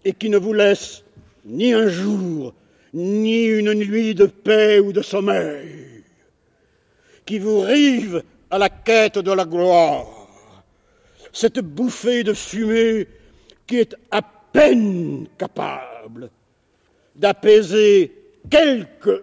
et 0.04 0.12
qui 0.12 0.30
ne 0.30 0.38
vous 0.38 0.52
laisse 0.52 1.04
ni 1.44 1.72
un 1.72 1.88
jour, 1.88 2.54
ni 2.92 3.44
une 3.44 3.74
nuit 3.74 4.14
de 4.14 4.26
paix 4.26 4.78
ou 4.78 4.92
de 4.92 5.02
sommeil, 5.02 6.04
qui 7.24 7.38
vous 7.38 7.60
rive 7.60 8.22
à 8.50 8.58
la 8.58 8.68
quête 8.68 9.18
de 9.18 9.32
la 9.32 9.44
gloire, 9.44 10.28
cette 11.32 11.60
bouffée 11.60 12.24
de 12.24 12.32
fumée 12.32 13.06
qui 13.66 13.78
est 13.78 13.94
à 14.10 14.22
peine 14.22 15.28
capable 15.38 16.30
d'apaiser 17.14 18.12
quelques 18.50 19.22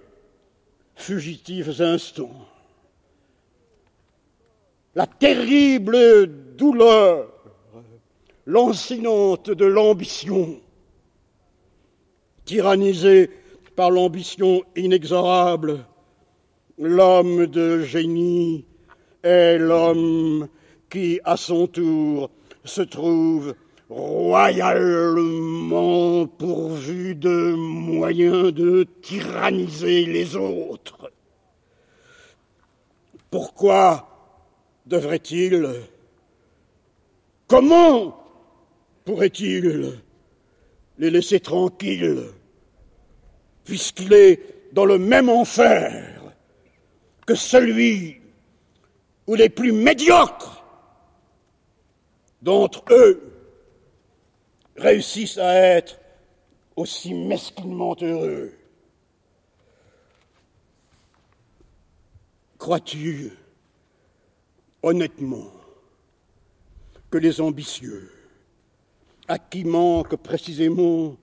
fugitifs 0.95 1.79
instants. 1.79 2.47
La 4.95 5.05
terrible 5.05 6.27
douleur 6.55 7.36
lancinante 8.47 9.51
de 9.51 9.65
l'ambition, 9.65 10.59
tyrannisée 12.45 13.29
par 13.75 13.91
l'ambition 13.91 14.63
inexorable, 14.77 15.85
l'homme 16.77 17.47
de 17.47 17.81
génie 17.81 18.63
est 19.21 19.57
l'homme 19.57 20.47
qui, 20.89 21.19
à 21.25 21.35
son 21.35 21.67
tour, 21.67 22.29
se 22.63 22.81
trouve 22.81 23.53
royalement 23.89 26.25
pourvu 26.25 27.15
de 27.15 27.53
moyens 27.53 28.53
de 28.53 28.87
tyranniser 29.01 30.05
les 30.05 30.37
autres. 30.37 31.11
Pourquoi 33.29 34.07
devrait-il, 34.85 35.69
comment 37.47 38.26
pourrait-il 39.07 40.01
les 40.97 41.09
laisser 41.09 41.39
tranquilles, 41.39 42.25
puisqu'il 43.63 44.11
est 44.11 44.73
dans 44.73 44.83
le 44.83 44.97
même 44.97 45.29
enfer 45.29 46.21
que 47.25 47.33
celui 47.33 48.19
où 49.25 49.35
les 49.35 49.47
plus 49.47 49.71
médiocres 49.71 50.61
d'entre 52.41 52.83
eux 52.91 53.31
réussissent 54.75 55.37
à 55.37 55.53
être 55.53 56.01
aussi 56.75 57.13
mesquinement 57.13 57.95
heureux. 58.01 58.51
Crois-tu 62.57 63.31
honnêtement 64.83 65.49
que 67.09 67.17
les 67.17 67.39
ambitieux, 67.39 68.11
à 69.27 69.39
qui 69.39 69.63
manque 69.63 70.15
précisément 70.15 71.15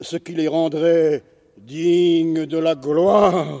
ce 0.00 0.16
qui 0.16 0.32
les 0.32 0.48
rendrait 0.48 1.22
dignes 1.58 2.46
de 2.46 2.58
la 2.58 2.74
gloire, 2.74 3.60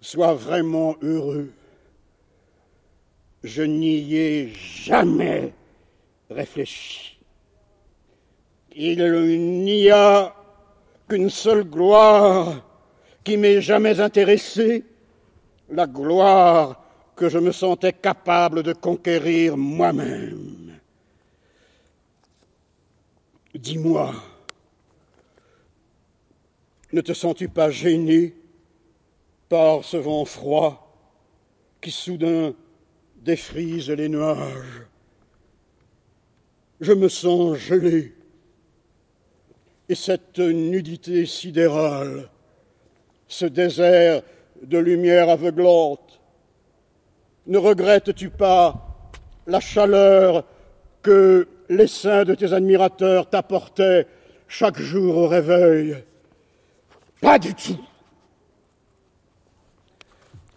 soient 0.00 0.34
vraiment 0.34 0.96
heureux 1.02 1.52
je 3.42 3.62
n'y 3.62 4.14
ai 4.14 4.52
jamais 4.54 5.52
réfléchi. 6.30 7.18
Il 8.74 9.02
n'y 9.64 9.90
a 9.90 10.34
qu'une 11.08 11.30
seule 11.30 11.64
gloire 11.64 12.62
qui 13.24 13.36
m'ait 13.36 13.60
jamais 13.60 14.00
intéressé, 14.00 14.84
la 15.70 15.86
gloire 15.86 16.82
que 17.16 17.28
je 17.28 17.38
me 17.38 17.52
sentais 17.52 17.92
capable 17.92 18.62
de 18.62 18.72
conquérir 18.72 19.56
moi-même. 19.56 20.49
Dis-moi, 23.60 24.14
ne 26.94 27.02
te 27.02 27.12
sens-tu 27.12 27.50
pas 27.50 27.70
gêné 27.70 28.34
par 29.50 29.84
ce 29.84 29.98
vent 29.98 30.24
froid 30.24 30.96
qui 31.82 31.90
soudain 31.90 32.54
défrise 33.16 33.90
les 33.90 34.08
nuages? 34.08 34.86
Je 36.80 36.94
me 36.94 37.10
sens 37.10 37.58
gelé. 37.58 38.14
Et 39.90 39.94
cette 39.94 40.38
nudité 40.38 41.26
sidérale, 41.26 42.30
ce 43.28 43.44
désert 43.44 44.22
de 44.62 44.78
lumière 44.78 45.28
aveuglante, 45.28 46.18
ne 47.46 47.58
regrettes-tu 47.58 48.30
pas 48.30 49.10
la 49.46 49.60
chaleur 49.60 50.46
que 51.02 51.46
les 51.70 51.86
de 51.86 52.34
tes 52.34 52.52
admirateurs 52.52 53.30
t'apportaient 53.30 54.06
chaque 54.48 54.80
jour 54.80 55.16
au 55.16 55.28
réveil 55.28 55.96
Pas 57.20 57.38
du 57.38 57.54
tout. 57.54 57.78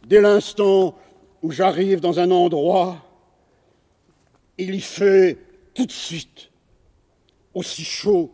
Dès 0.07 0.21
l'instant 0.21 0.95
où 1.43 1.51
j'arrive 1.51 1.99
dans 1.99 2.19
un 2.19 2.31
endroit, 2.31 2.97
il 4.57 4.73
y 4.73 4.81
fait 4.81 5.37
tout 5.75 5.85
de 5.85 5.91
suite 5.91 6.49
aussi 7.53 7.83
chaud 7.83 8.33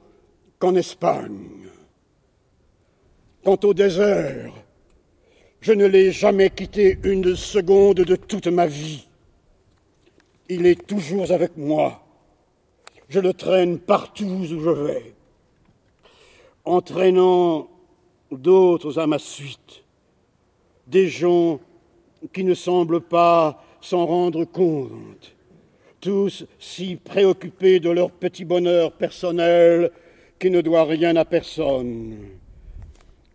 qu'en 0.58 0.74
Espagne. 0.76 1.68
Quant 3.44 3.60
au 3.63 3.74
désert, 3.74 4.54
je 5.60 5.74
ne 5.74 5.86
l'ai 5.86 6.13
jamais 6.13 6.50
quitté 6.50 6.98
une 7.04 7.36
seconde 7.36 7.98
de 7.98 8.15
toute 8.15 8.48
ma 8.48 8.68
vie. 8.68 9.06
Il 10.48 10.65
est 10.65 10.88
toujours 10.88 11.30
avec 11.32 11.58
moi. 11.58 12.06
Je 13.10 13.19
le 13.19 13.34
traîne 13.34 13.80
partout 13.80 14.26
où 14.26 14.45
je 14.45 14.56
vais, 14.56 15.15
entraînant 16.63 17.67
d'autres 18.32 19.00
à 19.00 19.08
ma 19.08 19.17
suite, 19.17 19.84
des 20.86 21.08
gens 21.08 21.60
qui 22.32 22.43
ne 22.43 22.54
semblent 22.54 23.02
pas 23.02 23.63
s'en 23.82 24.06
rendre 24.06 24.45
compte, 24.45 25.36
tous 26.00 26.45
si 26.60 26.98
préoccupés 26.98 27.80
de 27.80 27.89
leur 27.89 28.12
petit 28.12 28.45
bonheur 28.45 28.91
personnel 28.91 29.89
qui 30.38 30.52
ne 30.52 30.62
doit 30.62 30.84
rien 30.84 31.15
à 31.15 31.26
personne. 31.26 32.15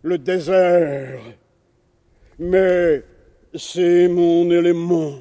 Le 0.03 0.17
désert, 0.17 1.19
mais 2.39 3.03
c'est 3.53 4.07
mon 4.07 4.49
élément, 4.51 5.15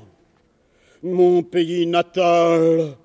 mon 1.02 1.42
pays 1.42 1.86
natal, 1.86 2.96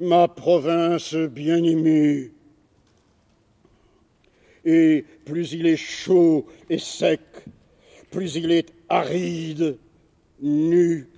ma 0.00 0.28
province 0.28 1.14
bien-aimée. 1.14 2.32
Et 4.64 5.04
plus 5.24 5.52
il 5.52 5.66
est 5.66 5.76
chaud 5.76 6.46
et 6.70 6.78
sec, 6.78 7.20
plus 8.10 8.36
il 8.36 8.50
est 8.50 8.72
aride, 8.88 9.78
nu, 10.40 11.08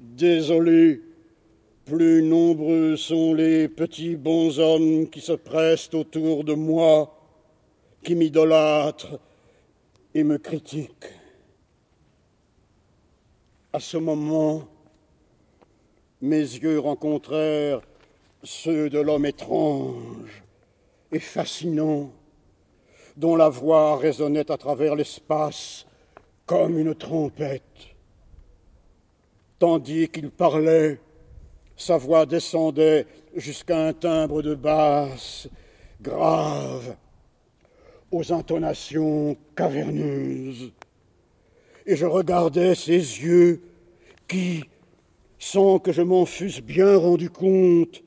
désolé, 0.00 1.02
plus 1.84 2.22
nombreux 2.22 2.96
sont 2.96 3.32
les 3.32 3.66
petits 3.68 4.16
bonshommes 4.16 5.08
qui 5.08 5.20
se 5.20 5.32
pressent 5.32 5.94
autour 5.94 6.44
de 6.44 6.52
moi, 6.54 7.18
qui 8.02 8.14
m'idolâtrent 8.14 9.18
et 10.14 10.22
me 10.22 10.38
critiquent. 10.38 11.14
À 13.72 13.80
ce 13.80 13.96
moment, 13.96 14.68
mes 16.20 16.40
yeux 16.40 16.78
rencontrèrent 16.78 17.80
ceux 18.42 18.88
de 18.90 18.98
l'homme 18.98 19.26
étrange 19.26 20.42
et 21.12 21.18
fascinant, 21.18 22.12
dont 23.16 23.36
la 23.36 23.48
voix 23.48 23.96
résonnait 23.96 24.50
à 24.50 24.56
travers 24.56 24.94
l'espace 24.94 25.86
comme 26.46 26.78
une 26.78 26.94
trompette. 26.94 27.62
Tandis 29.58 30.08
qu'il 30.08 30.30
parlait, 30.30 31.00
sa 31.76 31.96
voix 31.96 32.26
descendait 32.26 33.06
jusqu'à 33.34 33.86
un 33.88 33.92
timbre 33.92 34.42
de 34.42 34.54
basse, 34.54 35.48
grave, 36.00 36.96
aux 38.10 38.32
intonations 38.32 39.36
caverneuses. 39.56 40.72
Et 41.86 41.96
je 41.96 42.06
regardais 42.06 42.74
ses 42.74 42.94
yeux 42.94 43.62
qui, 44.28 44.64
sans 45.38 45.78
que 45.78 45.92
je 45.92 46.02
m'en 46.02 46.24
fusse 46.24 46.60
bien 46.60 46.96
rendu 46.96 47.30
compte, 47.30 48.02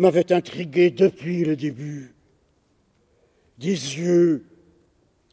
m'avaient 0.00 0.32
intrigué 0.32 0.90
depuis 0.90 1.44
le 1.44 1.56
début. 1.56 2.14
Des 3.58 3.68
yeux 3.68 4.46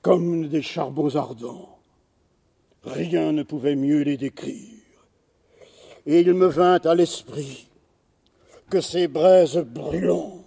comme 0.01 0.49
des 0.49 0.61
charbons 0.61 1.15
ardents. 1.15 1.79
Rien 2.83 3.31
ne 3.31 3.43
pouvait 3.43 3.77
mieux 3.77 4.01
les 4.01 4.17
décrire. 4.17 4.73
Et 6.05 6.19
il 6.19 6.33
me 6.33 6.47
vint 6.47 6.79
à 6.83 6.95
l'esprit 6.95 7.69
que 8.69 8.81
ces 8.81 9.07
braises 9.07 9.57
brûlantes 9.57 10.43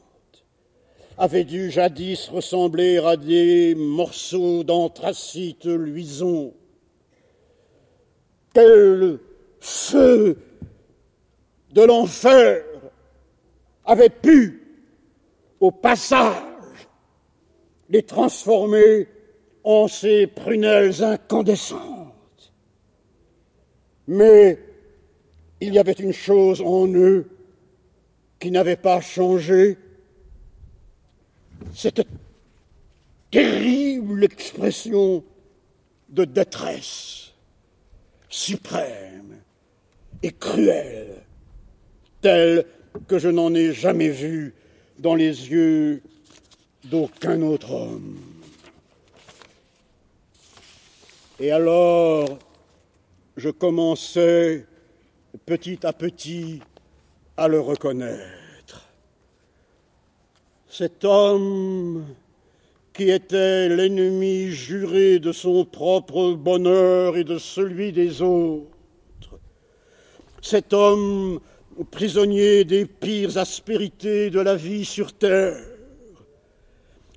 avaient 1.16 1.44
dû 1.44 1.70
jadis 1.70 2.28
ressembler 2.28 2.98
à 2.98 3.16
des 3.16 3.74
morceaux 3.74 4.64
d'anthracite 4.64 5.64
luisant. 5.64 6.52
Quel 8.52 9.18
feu 9.60 10.36
de 11.72 11.82
l'enfer 11.82 12.69
avait 13.84 14.10
pu, 14.10 14.62
au 15.58 15.70
passage, 15.70 16.42
les 17.88 18.02
transformer 18.02 19.08
en 19.64 19.88
ces 19.88 20.26
prunelles 20.26 21.02
incandescentes. 21.02 22.52
Mais 24.06 24.58
il 25.60 25.74
y 25.74 25.78
avait 25.78 25.92
une 25.92 26.12
chose 26.12 26.60
en 26.62 26.86
eux 26.88 27.28
qui 28.38 28.50
n'avait 28.50 28.76
pas 28.76 29.00
changé, 29.00 29.76
cette 31.74 32.06
terrible 33.30 34.24
expression 34.24 35.22
de 36.08 36.24
détresse 36.24 37.32
suprême 38.28 39.40
et 40.22 40.32
cruelle, 40.32 41.22
telle 42.20 42.64
que 43.06 43.18
je 43.18 43.28
n'en 43.28 43.54
ai 43.54 43.72
jamais 43.72 44.08
vue 44.08 44.54
dans 44.98 45.14
les 45.14 45.50
yeux 45.50 46.02
d'aucun 46.84 47.42
autre 47.42 47.72
homme. 47.72 48.18
Et 51.38 51.50
alors, 51.52 52.38
je 53.36 53.48
commençais 53.48 54.66
petit 55.46 55.86
à 55.86 55.92
petit 55.92 56.60
à 57.36 57.48
le 57.48 57.60
reconnaître. 57.60 58.86
Cet 60.68 61.04
homme 61.04 62.04
qui 62.92 63.10
était 63.10 63.68
l'ennemi 63.68 64.50
juré 64.50 65.18
de 65.18 65.32
son 65.32 65.64
propre 65.64 66.32
bonheur 66.32 67.16
et 67.16 67.24
de 67.24 67.38
celui 67.38 67.92
des 67.92 68.20
autres, 68.20 69.38
cet 70.42 70.72
homme 70.72 71.40
prisonnier 71.90 72.64
des 72.64 72.84
pires 72.86 73.38
aspérités 73.38 74.30
de 74.30 74.40
la 74.40 74.56
vie 74.56 74.84
sur 74.84 75.12
terre, 75.12 75.56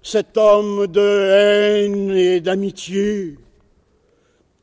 cet 0.01 0.37
homme 0.37 0.87
de 0.87 0.99
haine 1.01 2.11
et 2.11 2.39
d'amitié, 2.39 3.37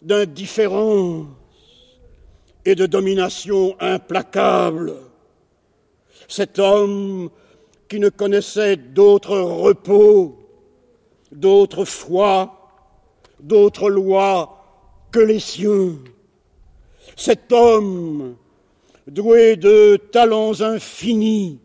d'indifférence, 0.02 1.26
et 2.64 2.74
de 2.74 2.86
domination 2.86 3.76
implacable. 3.80 4.94
Cet 6.28 6.58
homme 6.58 7.30
qui 7.88 7.98
ne 7.98 8.08
connaissait 8.08 8.76
d'autre 8.76 9.38
repos, 9.38 10.38
d'autre 11.32 11.84
foi, 11.84 12.70
d'autre 13.40 13.90
loi 13.90 14.62
que 15.10 15.20
les 15.20 15.40
siens. 15.40 15.96
Cet 17.16 17.52
homme 17.52 18.36
doué 19.10 19.56
de 19.56 19.96
talents 19.96 20.60
infinis, 20.60 21.58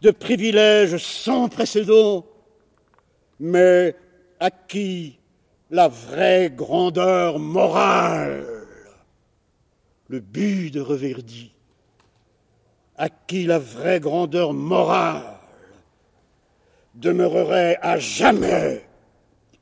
de 0.00 0.10
privilèges 0.10 0.96
sans 0.96 1.48
précédent, 1.48 2.24
mais 3.38 3.94
à 4.40 4.50
qui 4.50 5.18
la 5.70 5.88
vraie 5.88 6.50
grandeur 6.50 7.38
morale 7.38 8.46
le 10.08 10.20
but 10.20 10.70
de 10.72 10.80
Reverdy, 10.80 11.52
à 12.96 13.08
qui 13.08 13.44
la 13.44 13.58
vraie 13.58 14.00
grandeur 14.00 14.52
morale 14.54 15.38
demeurerait 16.94 17.78
à 17.82 17.98
jamais 17.98 18.84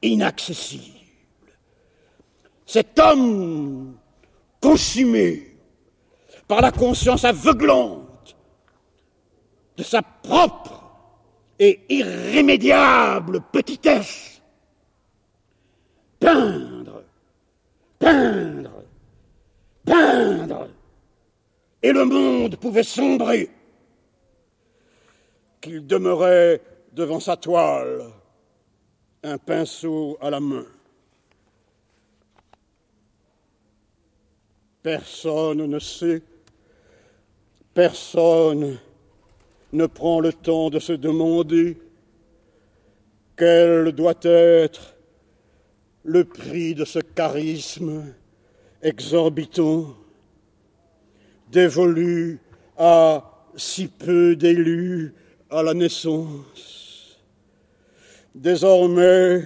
inaccessible. 0.01 0.97
Cet 2.65 2.99
homme 2.99 3.97
consumé 4.61 5.58
par 6.49 6.63
la 6.63 6.73
conscience 6.73 7.25
aveuglante 7.25 8.37
de 9.77 9.83
sa 9.83 10.03
propre 10.03 10.83
et 11.59 11.81
irrémédiable 11.89 13.43
petitesse, 13.53 14.41
peindre, 16.19 17.05
peindre, 17.99 18.83
peindre, 19.85 20.69
et 21.83 21.93
le 21.93 22.05
monde 22.05 22.57
pouvait 22.57 22.83
sombrer, 22.83 23.51
qu'il 25.61 25.87
demeurait 25.87 26.61
devant 26.93 27.21
sa 27.21 27.37
toile, 27.37 28.05
un 29.23 29.39
pinceau 29.39 30.17
à 30.21 30.31
la 30.31 30.41
main. 30.41 30.67
Personne 34.83 35.67
ne 35.67 35.79
sait, 35.79 36.23
personne 37.79 38.77
ne 39.73 39.87
prend 39.87 40.19
le 40.19 40.33
temps 40.33 40.69
de 40.69 40.81
se 40.81 40.93
demander 40.93 41.77
quel 43.37 43.93
doit 43.93 44.19
être 44.25 44.97
le 46.03 46.25
prix 46.25 46.75
de 46.75 46.85
ce 46.85 46.99
charisme 46.99 48.13
exorbitant, 48.83 49.95
dévolu 51.53 52.41
à 52.77 53.47
si 53.55 53.87
peu 53.87 54.35
d'élus 54.35 55.15
à 55.49 55.63
la 55.63 55.73
naissance. 55.73 57.21
Désormais, 58.35 59.45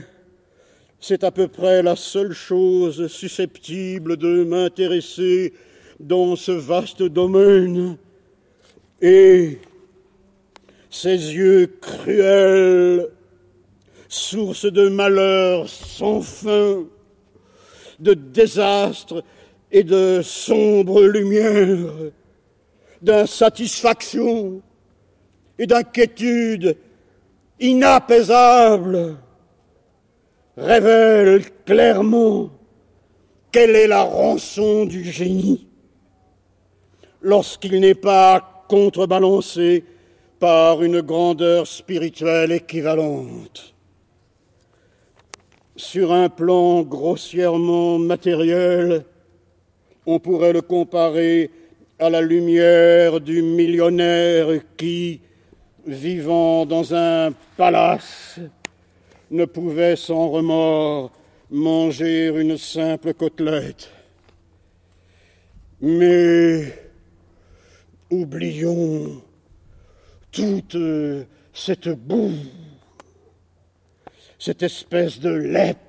c'est 1.01 1.23
à 1.23 1.31
peu 1.31 1.49
près 1.49 1.83
la 1.83 1.97
seule 1.97 2.33
chose 2.33 3.09
susceptible 3.09 4.17
de 4.17 4.43
m'intéresser 4.45 5.53
dans 6.01 6.35
ce 6.35 6.53
vaste 6.53 7.03
domaine. 7.03 7.99
Et 9.03 9.59
ces 10.89 11.17
yeux 11.35 11.67
cruels, 11.81 13.09
source 14.09 14.65
de 14.65 14.89
malheur 14.89 15.69
sans 15.69 16.21
fin, 16.21 16.85
de 17.99 18.15
désastres 18.15 19.25
et 19.73 19.83
de 19.83 20.21
sombres 20.23 21.03
lumières 21.03 22.13
d'insatisfaction 23.01 24.63
et 25.59 25.67
d'inquiétude 25.67 26.77
inapaisable 27.59 29.17
révèle 30.57 31.43
clairement 31.65 32.51
quelle 33.51 33.75
est 33.75 33.89
la 33.89 34.03
rançon 34.03 34.85
du 34.85 35.03
génie. 35.05 35.67
Lorsqu'il 37.21 37.81
n'est 37.81 37.95
pas 37.95 38.52
contrebalancé 38.73 39.85
par 40.39 40.83
une 40.83 41.03
grandeur 41.03 41.67
spirituelle 41.67 42.53
équivalente. 42.53 43.75
Sur 45.77 46.11
un 46.11 46.31
plan 46.31 46.81
grossièrement 46.81 47.99
matériel, 47.99 49.05
on 50.07 50.19
pourrait 50.19 50.55
le 50.55 50.63
comparer 50.63 51.51
à 51.99 52.09
la 52.09 52.23
lumière 52.23 53.21
du 53.21 53.43
millionnaire 53.43 54.49
qui, 54.79 55.21
vivant 55.87 56.65
dans 56.65 56.95
un 56.95 57.35
palace, 57.59 58.41
ne 59.31 59.45
pouvait 59.45 59.97
sans 59.97 60.31
remords 60.31 61.13
manger 61.51 62.29
une 62.29 62.57
simple 62.57 63.13
côtelette. 63.13 63.91
Mais 65.83 66.73
oublions 68.13 69.23
toute 70.31 70.77
cette 71.53 71.89
boue, 71.89 72.35
cette 74.39 74.63
espèce 74.63 75.19
de 75.19 75.31
lèpre 75.31 75.81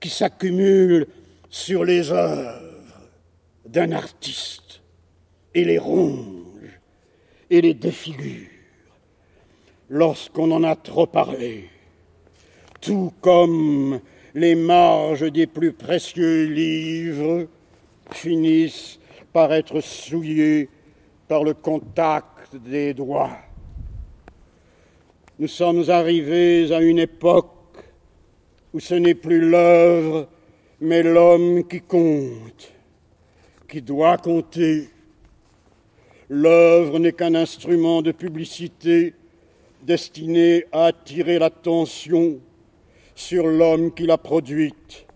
qui 0.00 0.08
s'accumule 0.08 1.06
sur 1.50 1.84
les 1.84 2.12
œuvres 2.12 2.60
d'un 3.66 3.92
artiste 3.92 4.82
et 5.54 5.64
les 5.64 5.78
ronge 5.78 6.80
et 7.50 7.60
les 7.60 7.74
défigure 7.74 8.48
lorsqu'on 9.88 10.50
en 10.52 10.62
a 10.62 10.76
trop 10.76 11.06
parlé, 11.06 11.68
tout 12.80 13.12
comme 13.20 14.00
les 14.34 14.54
marges 14.54 15.30
des 15.30 15.46
plus 15.46 15.72
précieux 15.72 16.44
livres 16.44 17.46
finissent 18.10 18.98
par 19.32 19.52
être 19.52 19.80
souillées 19.80 20.68
par 21.28 21.44
le 21.44 21.54
contact 21.54 22.56
des 22.56 22.94
doigts. 22.94 23.36
Nous 25.38 25.48
sommes 25.48 25.88
arrivés 25.88 26.72
à 26.72 26.80
une 26.80 26.98
époque 26.98 27.50
où 28.72 28.80
ce 28.80 28.94
n'est 28.94 29.14
plus 29.14 29.40
l'œuvre, 29.40 30.28
mais 30.80 31.02
l'homme 31.02 31.66
qui 31.66 31.80
compte, 31.80 32.72
qui 33.68 33.82
doit 33.82 34.18
compter. 34.18 34.88
L'œuvre 36.28 36.98
n'est 36.98 37.12
qu'un 37.12 37.34
instrument 37.34 38.02
de 38.02 38.12
publicité 38.12 39.14
destiné 39.82 40.66
à 40.72 40.86
attirer 40.86 41.38
l'attention 41.38 42.38
sur 43.14 43.46
l'homme 43.46 43.92
qui 43.92 44.06
l'a 44.06 44.18
produite. 44.18 45.06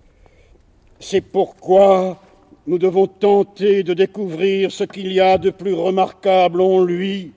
C'est 1.00 1.20
pourquoi 1.20 2.20
nous 2.68 2.78
devons 2.78 3.06
tenter 3.06 3.82
de 3.82 3.94
découvrir 3.94 4.70
ce 4.70 4.84
qu'il 4.84 5.10
y 5.10 5.20
a 5.20 5.38
de 5.38 5.48
plus 5.48 5.72
remarquable 5.72 6.60
en 6.60 6.84
lui, 6.84 7.32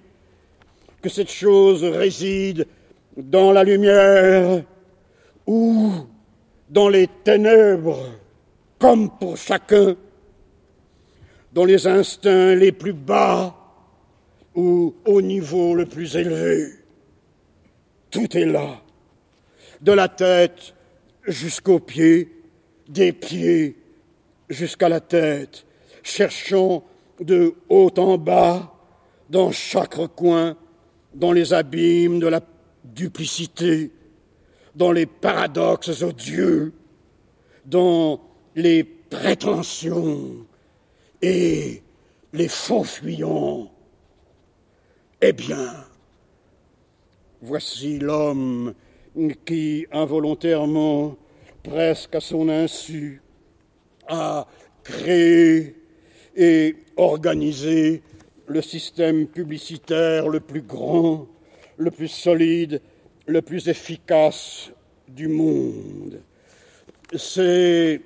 que 1.02 1.08
cette 1.08 1.32
chose 1.32 1.86
réside 1.86 2.68
dans 3.16 3.54
la 3.54 3.64
lumière 3.64 4.62
ou 5.48 5.90
dans 6.70 6.90
les 6.90 7.08
ténèbres, 7.24 8.10
comme 8.78 9.10
pour 9.10 9.38
chacun, 9.38 9.96
dans 11.54 11.64
les 11.64 11.88
instincts 11.88 12.56
les 12.56 12.74
plus 12.74 12.92
bas 12.92 13.56
ou 14.54 14.94
au 15.06 15.22
niveau 15.22 15.76
le 15.76 15.86
plus 15.86 16.18
élevé. 16.18 16.74
Tout 18.10 18.36
est 18.36 18.46
là, 18.46 18.82
de 19.80 19.94
la 19.94 20.10
tête 20.10 20.74
jusqu'aux 21.26 21.80
pieds, 21.80 22.28
des 22.90 23.14
pieds 23.14 23.81
jusqu'à 24.52 24.90
la 24.90 25.00
tête, 25.00 25.66
cherchant 26.04 26.84
de 27.20 27.56
haut 27.70 27.92
en 27.98 28.18
bas, 28.18 28.74
dans 29.30 29.52
chaque 29.52 29.96
recoin, 29.96 30.58
dans 31.14 31.32
les 31.32 31.54
abîmes 31.54 32.20
de 32.20 32.28
la 32.28 32.42
duplicité, 32.84 33.92
dans 34.76 34.92
les 34.92 35.06
paradoxes 35.06 36.02
odieux, 36.04 36.74
dans 37.66 38.20
les 38.56 38.84
prétentions 38.84 40.46
et 41.22 41.82
les 42.34 42.48
faux 42.48 42.84
fuyants. 42.84 43.72
Eh 45.22 45.34
bien, 45.34 45.74
voici 47.42 48.00
l'homme 48.00 48.74
qui, 49.46 49.86
involontairement, 49.92 51.16
presque 51.64 52.16
à 52.16 52.20
son 52.20 52.50
insu, 52.50 53.21
a 54.08 54.48
créé 54.84 55.76
et 56.36 56.76
organisé 56.98 58.02
le 58.48 58.62
système 58.62 59.28
publicitaire 59.28 60.28
le 60.28 60.40
plus 60.40 60.62
grand, 60.62 61.28
le 61.78 61.92
plus 61.92 62.08
solide, 62.08 62.82
le 63.28 63.42
plus 63.42 63.68
efficace 63.68 64.72
du 65.08 65.28
monde. 65.28 66.22
Ses 67.16 68.02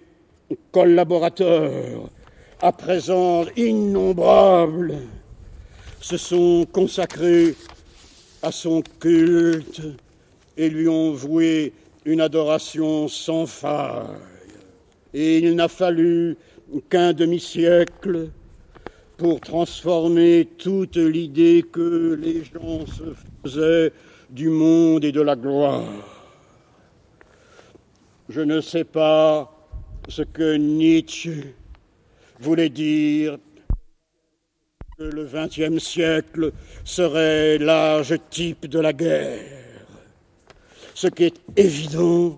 collaborateurs, 0.72 2.10
à 2.62 2.72
présent 2.72 3.46
innombrables, 3.56 4.96
se 6.00 6.18
sont 6.18 6.68
consacrés 6.72 7.56
à 8.42 8.52
son 8.52 8.84
culte 9.00 9.82
et 10.58 10.70
lui 10.70 10.88
ont 10.88 11.12
voué 11.14 11.74
une 12.06 12.22
adoration 12.22 13.08
sans 13.08 13.48
faille. 13.48 14.35
Et 15.18 15.38
il 15.38 15.56
n'a 15.56 15.70
fallu 15.70 16.36
qu'un 16.90 17.14
demi-siècle 17.14 18.32
pour 19.16 19.40
transformer 19.40 20.46
toute 20.58 20.98
l'idée 20.98 21.64
que 21.72 22.20
les 22.22 22.44
gens 22.44 22.86
se 22.86 23.14
faisaient 23.42 23.94
du 24.30 24.50
monde 24.50 25.06
et 25.06 25.14
de 25.14 25.22
la 25.22 25.38
gloire. 25.38 25.86
Je 28.28 28.42
ne 28.42 28.60
sais 28.60 28.84
pas 28.84 29.70
ce 30.10 30.22
que 30.22 30.58
Nietzsche 30.58 31.56
voulait 32.42 32.68
dire 32.68 33.38
que 34.98 35.04
le 35.04 35.30
XXe 35.32 35.82
siècle 35.82 36.52
serait 36.84 37.58
l'âge 37.58 38.16
type 38.30 38.68
de 38.68 38.80
la 38.80 38.92
guerre. 38.92 39.40
Ce 40.94 41.08
qui 41.08 41.24
est 41.24 41.42
évident, 41.56 42.38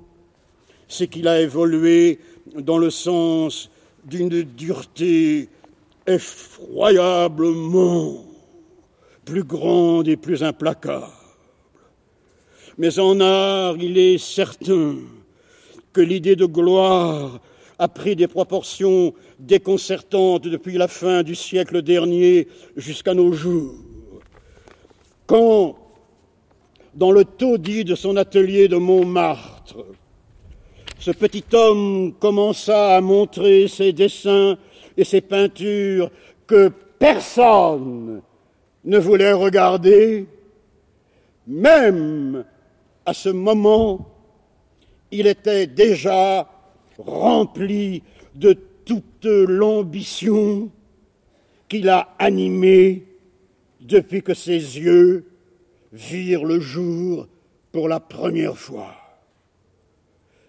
c'est 0.87 1.07
qu'il 1.07 1.27
a 1.27 1.41
évolué 1.41 2.19
dans 2.55 2.77
le 2.77 2.89
sens 2.89 3.69
d'une 4.05 4.43
dureté 4.43 5.49
effroyablement 6.05 8.23
plus 9.25 9.43
grande 9.43 10.07
et 10.07 10.15
plus 10.15 10.43
implacable. 10.43 11.07
Mais 12.77 12.99
en 12.99 13.19
art, 13.19 13.75
il 13.77 13.97
est 13.97 14.17
certain 14.17 14.95
que 15.91 16.01
l'idée 16.01 16.35
de 16.35 16.45
gloire 16.45 17.41
a 17.79 17.87
pris 17.87 18.15
des 18.15 18.27
proportions 18.27 19.13
déconcertantes 19.39 20.47
depuis 20.47 20.77
la 20.77 20.87
fin 20.87 21.23
du 21.23 21.35
siècle 21.35 21.81
dernier 21.81 22.47
jusqu'à 22.75 23.13
nos 23.13 23.33
jours. 23.33 23.75
Quand, 25.25 25.75
dans 26.93 27.11
le 27.11 27.25
taudis 27.25 27.83
de 27.83 27.95
son 27.95 28.15
atelier 28.15 28.67
de 28.67 28.77
Montmartre, 28.77 29.77
ce 30.99 31.11
petit 31.11 31.43
homme 31.53 32.13
commença 32.19 32.95
à 32.95 33.01
montrer 33.01 33.67
ses 33.67 33.93
dessins 33.93 34.57
et 34.95 35.03
ses 35.03 35.21
peintures 35.21 36.09
que 36.47 36.71
personne 36.99 38.21
ne 38.83 38.97
voulait 38.97 39.33
regarder, 39.33 40.25
même 41.45 42.45
à 43.05 43.13
ce 43.13 43.29
moment, 43.29 44.07
il 45.11 45.27
était 45.27 45.67
déjà 45.67 46.49
rempli 46.97 48.01
de 48.35 48.57
toute 48.85 49.25
l'ambition 49.25 50.69
qu'il 51.69 51.89
a 51.89 52.15
animée 52.17 53.03
depuis 53.81 54.23
que 54.23 54.33
ses 54.33 54.53
yeux 54.53 55.25
virent 55.93 56.45
le 56.45 56.59
jour 56.59 57.27
pour 57.71 57.87
la 57.87 57.99
première 57.99 58.57
fois 58.57 59.06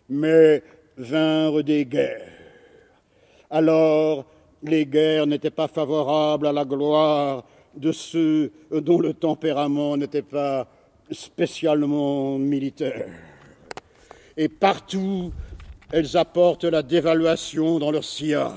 mais 0.09 0.63
vinrent 0.97 1.63
des 1.63 1.85
guerres. 1.85 2.33
Alors, 3.51 4.25
les 4.63 4.87
guerres 4.87 5.27
n'étaient 5.27 5.51
pas 5.51 5.69
favorables 5.69 6.47
à 6.47 6.53
la 6.53 6.65
gloire 6.65 7.45
de 7.75 7.93
ceux 7.93 8.53
dont 8.71 8.99
le 8.99 9.15
tempérament 9.15 9.97
n'était 9.97 10.23
pas 10.23 10.67
spécialement 11.11 12.39
militaire. 12.39 13.09
Et 14.37 14.49
partout, 14.49 15.33
elles 15.93 16.17
apportent 16.17 16.65
la 16.65 16.83
dévaluation 16.83 17.79
dans 17.79 17.91
leur 17.91 18.05
sillage. 18.05 18.53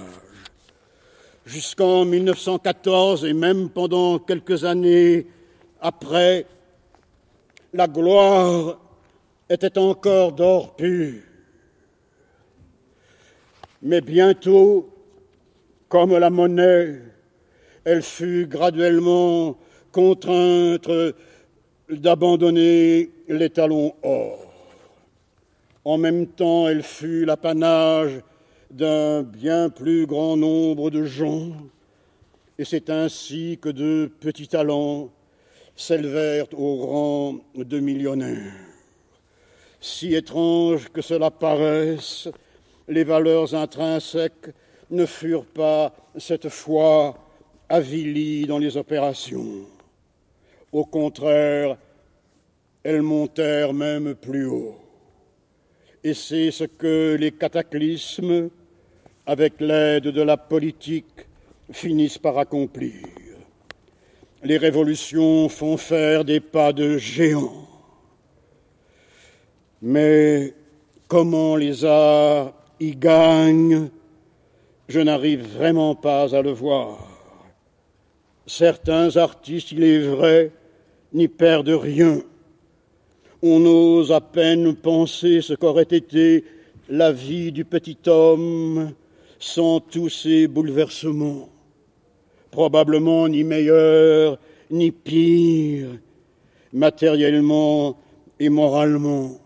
jusqu'en 1.45 2.05
1914 2.05 3.25
et 3.25 3.33
même 3.33 3.69
pendant 3.69 4.19
quelques 4.19 4.63
années 4.63 5.27
après, 5.81 6.45
la 7.73 7.87
gloire 7.87 8.77
était 9.49 9.77
encore 9.77 10.33
d'or 10.33 10.75
pur. 10.75 11.21
Mais 13.83 14.01
bientôt, 14.01 14.89
comme 15.89 16.15
la 16.17 16.29
monnaie, 16.29 17.01
elle 17.83 18.03
fut 18.03 18.45
graduellement 18.47 19.57
contrainte 19.91 20.89
d'abandonner 21.89 23.09
les 23.27 23.49
talons 23.49 23.93
or. 24.03 24.53
En 25.83 25.97
même 25.97 26.27
temps, 26.27 26.67
elle 26.67 26.83
fut 26.83 27.25
l'apanage 27.25 28.21
d'un 28.69 29.23
bien 29.23 29.69
plus 29.69 30.05
grand 30.05 30.37
nombre 30.37 30.91
de 30.91 31.03
gens, 31.03 31.51
et 32.59 32.65
c'est 32.65 32.91
ainsi 32.91 33.57
que 33.59 33.69
de 33.69 34.11
petits 34.19 34.47
talents 34.47 35.09
s'élevèrent 35.75 36.47
au 36.53 36.85
rang 36.85 37.35
de 37.55 37.79
millionnaires. 37.79 38.53
Si 39.81 40.13
étrange 40.13 40.89
que 40.89 41.01
cela 41.01 41.31
paraisse, 41.31 42.29
les 42.91 43.05
valeurs 43.05 43.55
intrinsèques 43.55 44.49
ne 44.89 45.05
furent 45.05 45.45
pas 45.45 45.93
cette 46.17 46.49
fois 46.49 47.17
avilies 47.69 48.45
dans 48.45 48.57
les 48.57 48.75
opérations. 48.75 49.65
Au 50.73 50.83
contraire, 50.83 51.77
elles 52.83 53.01
montèrent 53.01 53.73
même 53.73 54.13
plus 54.13 54.45
haut. 54.45 54.77
Et 56.03 56.13
c'est 56.13 56.51
ce 56.51 56.65
que 56.65 57.15
les 57.17 57.31
cataclysmes, 57.31 58.49
avec 59.25 59.61
l'aide 59.61 60.09
de 60.09 60.21
la 60.21 60.35
politique, 60.35 61.27
finissent 61.71 62.17
par 62.17 62.37
accomplir. 62.37 63.07
Les 64.43 64.57
révolutions 64.57 65.47
font 65.47 65.77
faire 65.77 66.25
des 66.25 66.41
pas 66.41 66.73
de 66.73 66.97
géants. 66.97 67.67
Mais 69.81 70.53
comment 71.07 71.55
les 71.55 71.85
arts 71.85 72.53
y 72.81 72.95
gagnent, 72.95 73.89
je 74.89 74.99
n'arrive 74.99 75.45
vraiment 75.55 75.93
pas 75.93 76.35
à 76.35 76.41
le 76.41 76.51
voir. 76.51 77.07
Certains 78.47 79.15
artistes, 79.17 79.71
il 79.71 79.83
est 79.83 79.99
vrai, 79.99 80.51
n'y 81.13 81.27
perdent 81.27 81.69
rien. 81.69 82.21
On 83.43 83.63
ose 83.65 84.11
à 84.11 84.19
peine 84.19 84.75
penser 84.75 85.41
ce 85.41 85.53
qu'aurait 85.53 85.83
été 85.83 86.43
la 86.89 87.11
vie 87.11 87.51
du 87.51 87.65
petit 87.65 87.97
homme 88.07 88.93
sans 89.39 89.79
tous 89.79 90.09
ces 90.09 90.47
bouleversements. 90.47 91.49
Probablement 92.49 93.27
ni 93.29 93.43
meilleur, 93.43 94.39
ni 94.71 94.91
pire, 94.91 95.89
matériellement 96.73 97.97
et 98.39 98.49
moralement. 98.49 99.39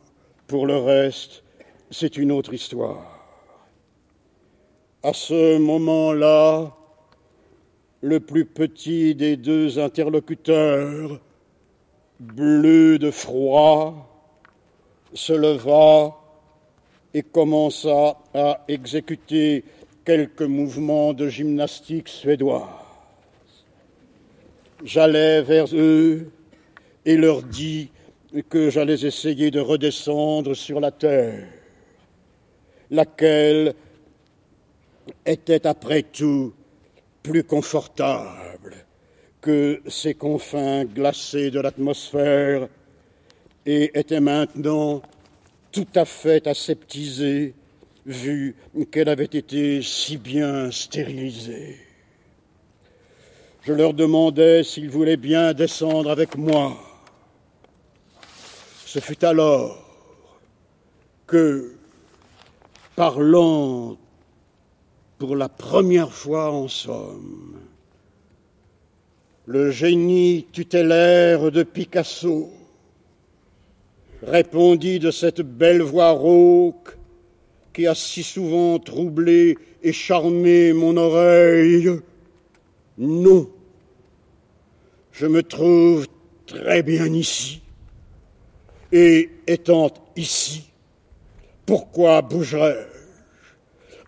Pour 0.47 0.65
le 0.65 0.77
reste, 0.77 1.43
c'est 1.91 2.17
une 2.17 2.31
autre 2.31 2.53
histoire. 2.53 3.14
À 5.05 5.13
ce 5.13 5.59
moment-là, 5.59 6.75
le 8.01 8.19
plus 8.19 8.43
petit 8.43 9.13
des 9.13 9.37
deux 9.37 9.77
interlocuteurs, 9.77 11.21
bleu 12.19 12.97
de 12.97 13.11
froid, 13.11 14.33
se 15.13 15.31
leva 15.31 16.19
et 17.13 17.21
commença 17.21 18.17
à 18.33 18.65
exécuter 18.67 19.63
quelques 20.05 20.41
mouvements 20.41 21.13
de 21.13 21.27
gymnastique 21.27 22.09
suédoise. 22.09 22.63
J'allais 24.83 25.43
vers 25.43 25.67
eux 25.75 26.31
et 27.05 27.15
leur 27.15 27.43
dis 27.43 27.91
que 28.49 28.71
j'allais 28.71 29.05
essayer 29.05 29.51
de 29.51 29.59
redescendre 29.59 30.55
sur 30.55 30.79
la 30.79 30.89
terre, 30.89 31.47
laquelle 32.89 33.75
était 35.25 35.67
après 35.67 36.03
tout 36.03 36.53
plus 37.23 37.43
confortable 37.43 38.75
que 39.41 39.81
ces 39.87 40.13
confins 40.13 40.85
glacés 40.85 41.51
de 41.51 41.59
l'atmosphère 41.59 42.67
et 43.65 43.97
était 43.97 44.19
maintenant 44.19 45.01
tout 45.71 45.87
à 45.95 46.05
fait 46.05 46.47
aseptisée 46.47 47.53
vu 48.05 48.55
qu'elle 48.91 49.09
avait 49.09 49.25
été 49.25 49.81
si 49.81 50.17
bien 50.17 50.71
stérilisée. 50.71 51.77
Je 53.63 53.73
leur 53.73 53.93
demandais 53.93 54.63
s'ils 54.63 54.89
voulaient 54.89 55.17
bien 55.17 55.53
descendre 55.53 56.11
avec 56.11 56.37
moi. 56.37 56.77
Ce 58.85 58.99
fut 58.99 59.25
alors 59.25 59.77
que, 61.25 61.73
parlant 62.95 63.97
pour 65.17 65.35
la 65.35 65.49
première 65.49 66.11
fois 66.11 66.51
en 66.51 66.67
somme, 66.67 67.59
le 69.45 69.71
génie 69.71 70.47
tutélaire 70.51 71.51
de 71.51 71.63
Picasso 71.63 72.49
répondit 74.23 74.99
de 74.99 75.11
cette 75.11 75.41
belle 75.41 75.81
voix 75.81 76.11
rauque 76.11 76.97
qui 77.73 77.87
a 77.87 77.95
si 77.95 78.23
souvent 78.23 78.79
troublé 78.79 79.57
et 79.83 79.93
charmé 79.93 80.73
mon 80.73 80.97
oreille. 80.97 81.89
Non, 82.97 83.49
je 85.11 85.27
me 85.27 85.43
trouve 85.43 86.07
très 86.47 86.81
bien 86.81 87.05
ici. 87.13 87.61
Et 88.91 89.29
étant 89.47 89.93
ici, 90.15 90.63
pourquoi 91.65 92.21
bougerais-je? 92.21 92.94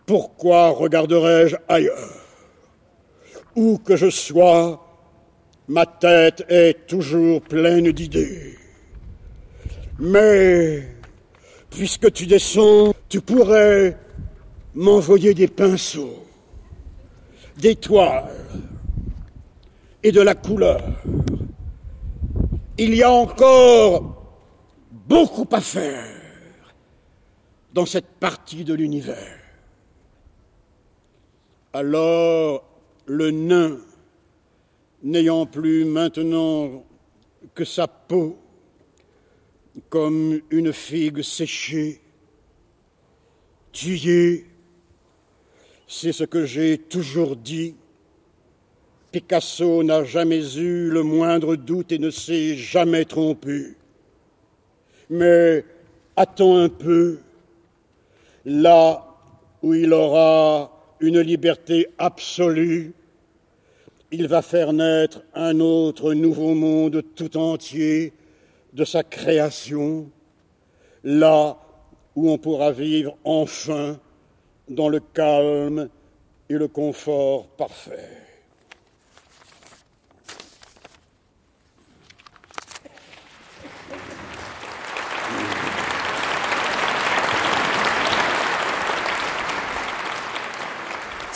Pourquoi 0.07 0.69
regarderais-je 0.69 1.57
ailleurs 1.67 2.13
Où 3.57 3.77
que 3.77 3.97
je 3.97 4.09
sois, 4.09 4.81
ma 5.67 5.85
tête 5.85 6.45
est 6.47 6.87
toujours 6.87 7.41
pleine 7.41 7.91
d'idées. 7.91 8.57
Mais, 9.99 10.87
puisque 11.69 12.09
tu 12.13 12.25
descends, 12.25 12.93
tu 13.09 13.19
pourrais 13.19 13.97
m'envoyer 14.73 15.33
des 15.33 15.49
pinceaux, 15.49 16.23
des 17.57 17.75
toiles 17.75 18.31
et 20.03 20.13
de 20.13 20.21
la 20.21 20.35
couleur. 20.35 20.81
Il 22.77 22.95
y 22.95 23.03
a 23.03 23.11
encore 23.11 24.23
beaucoup 25.09 25.49
à 25.51 25.59
faire 25.59 26.05
dans 27.73 27.85
cette 27.85 28.07
partie 28.21 28.63
de 28.63 28.73
l'univers. 28.73 29.36
Alors 31.77 32.63
le 33.05 33.29
nain 33.29 33.77
n'ayant 35.03 35.45
plus 35.45 35.85
maintenant 35.85 36.83
que 37.53 37.63
sa 37.63 37.87
peau 37.87 38.35
comme 39.87 40.41
une 40.49 40.73
figue 40.73 41.21
séchée, 41.21 42.01
tuée, 43.71 44.47
c'est 45.87 46.13
ce 46.13 46.23
que 46.23 46.47
j'ai 46.47 46.79
toujours 46.79 47.35
dit. 47.35 47.75
Picasso 49.11 49.83
n'a 49.83 50.03
jamais 50.03 50.57
eu 50.57 50.89
le 50.89 51.03
moindre 51.03 51.55
doute 51.55 51.91
et 51.91 51.99
ne 51.99 52.09
s'est 52.09 52.55
jamais 52.55 53.05
trompé. 53.05 53.75
Mais 55.11 55.63
attends 56.15 56.57
un 56.57 56.69
peu, 56.69 57.19
là 58.45 59.15
où 59.61 59.75
il 59.75 59.93
aura 59.93 60.73
une 60.99 61.19
liberté 61.19 61.87
absolue, 61.97 62.93
il 64.11 64.27
va 64.27 64.41
faire 64.41 64.73
naître 64.73 65.23
un 65.33 65.59
autre 65.59 66.13
nouveau 66.13 66.53
monde 66.53 67.03
tout 67.15 67.37
entier 67.37 68.13
de 68.73 68.85
sa 68.85 69.03
création, 69.03 70.09
là 71.03 71.57
où 72.15 72.31
on 72.31 72.37
pourra 72.37 72.71
vivre 72.71 73.17
enfin 73.23 73.99
dans 74.69 74.89
le 74.89 74.99
calme 74.99 75.89
et 76.49 76.53
le 76.53 76.67
confort 76.67 77.47
parfait. 77.47 78.26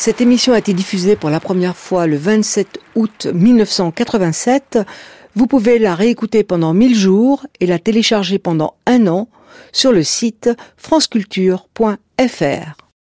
Cette 0.02 0.20
émission 0.20 0.54
a 0.54 0.58
été 0.58 0.74
diffusée 0.74 1.16
pour 1.16 1.30
la 1.30 1.40
première 1.40 1.78
fois 1.78 2.08
le 2.08 2.18
27 2.18 2.80
août 2.96 3.28
1987. 3.32 4.80
Vous 5.36 5.46
pouvez 5.46 5.78
la 5.78 5.94
réécouter 5.94 6.44
pendant 6.44 6.74
1000 6.74 6.96
jours 6.96 7.46
et 7.60 7.68
la 7.68 7.78
télécharger 7.78 8.40
pendant 8.40 8.74
un 8.88 9.06
an 9.06 9.28
sur 9.72 9.92
le 9.92 10.02
site 10.02 10.50
franceculture.fr. 10.76 12.91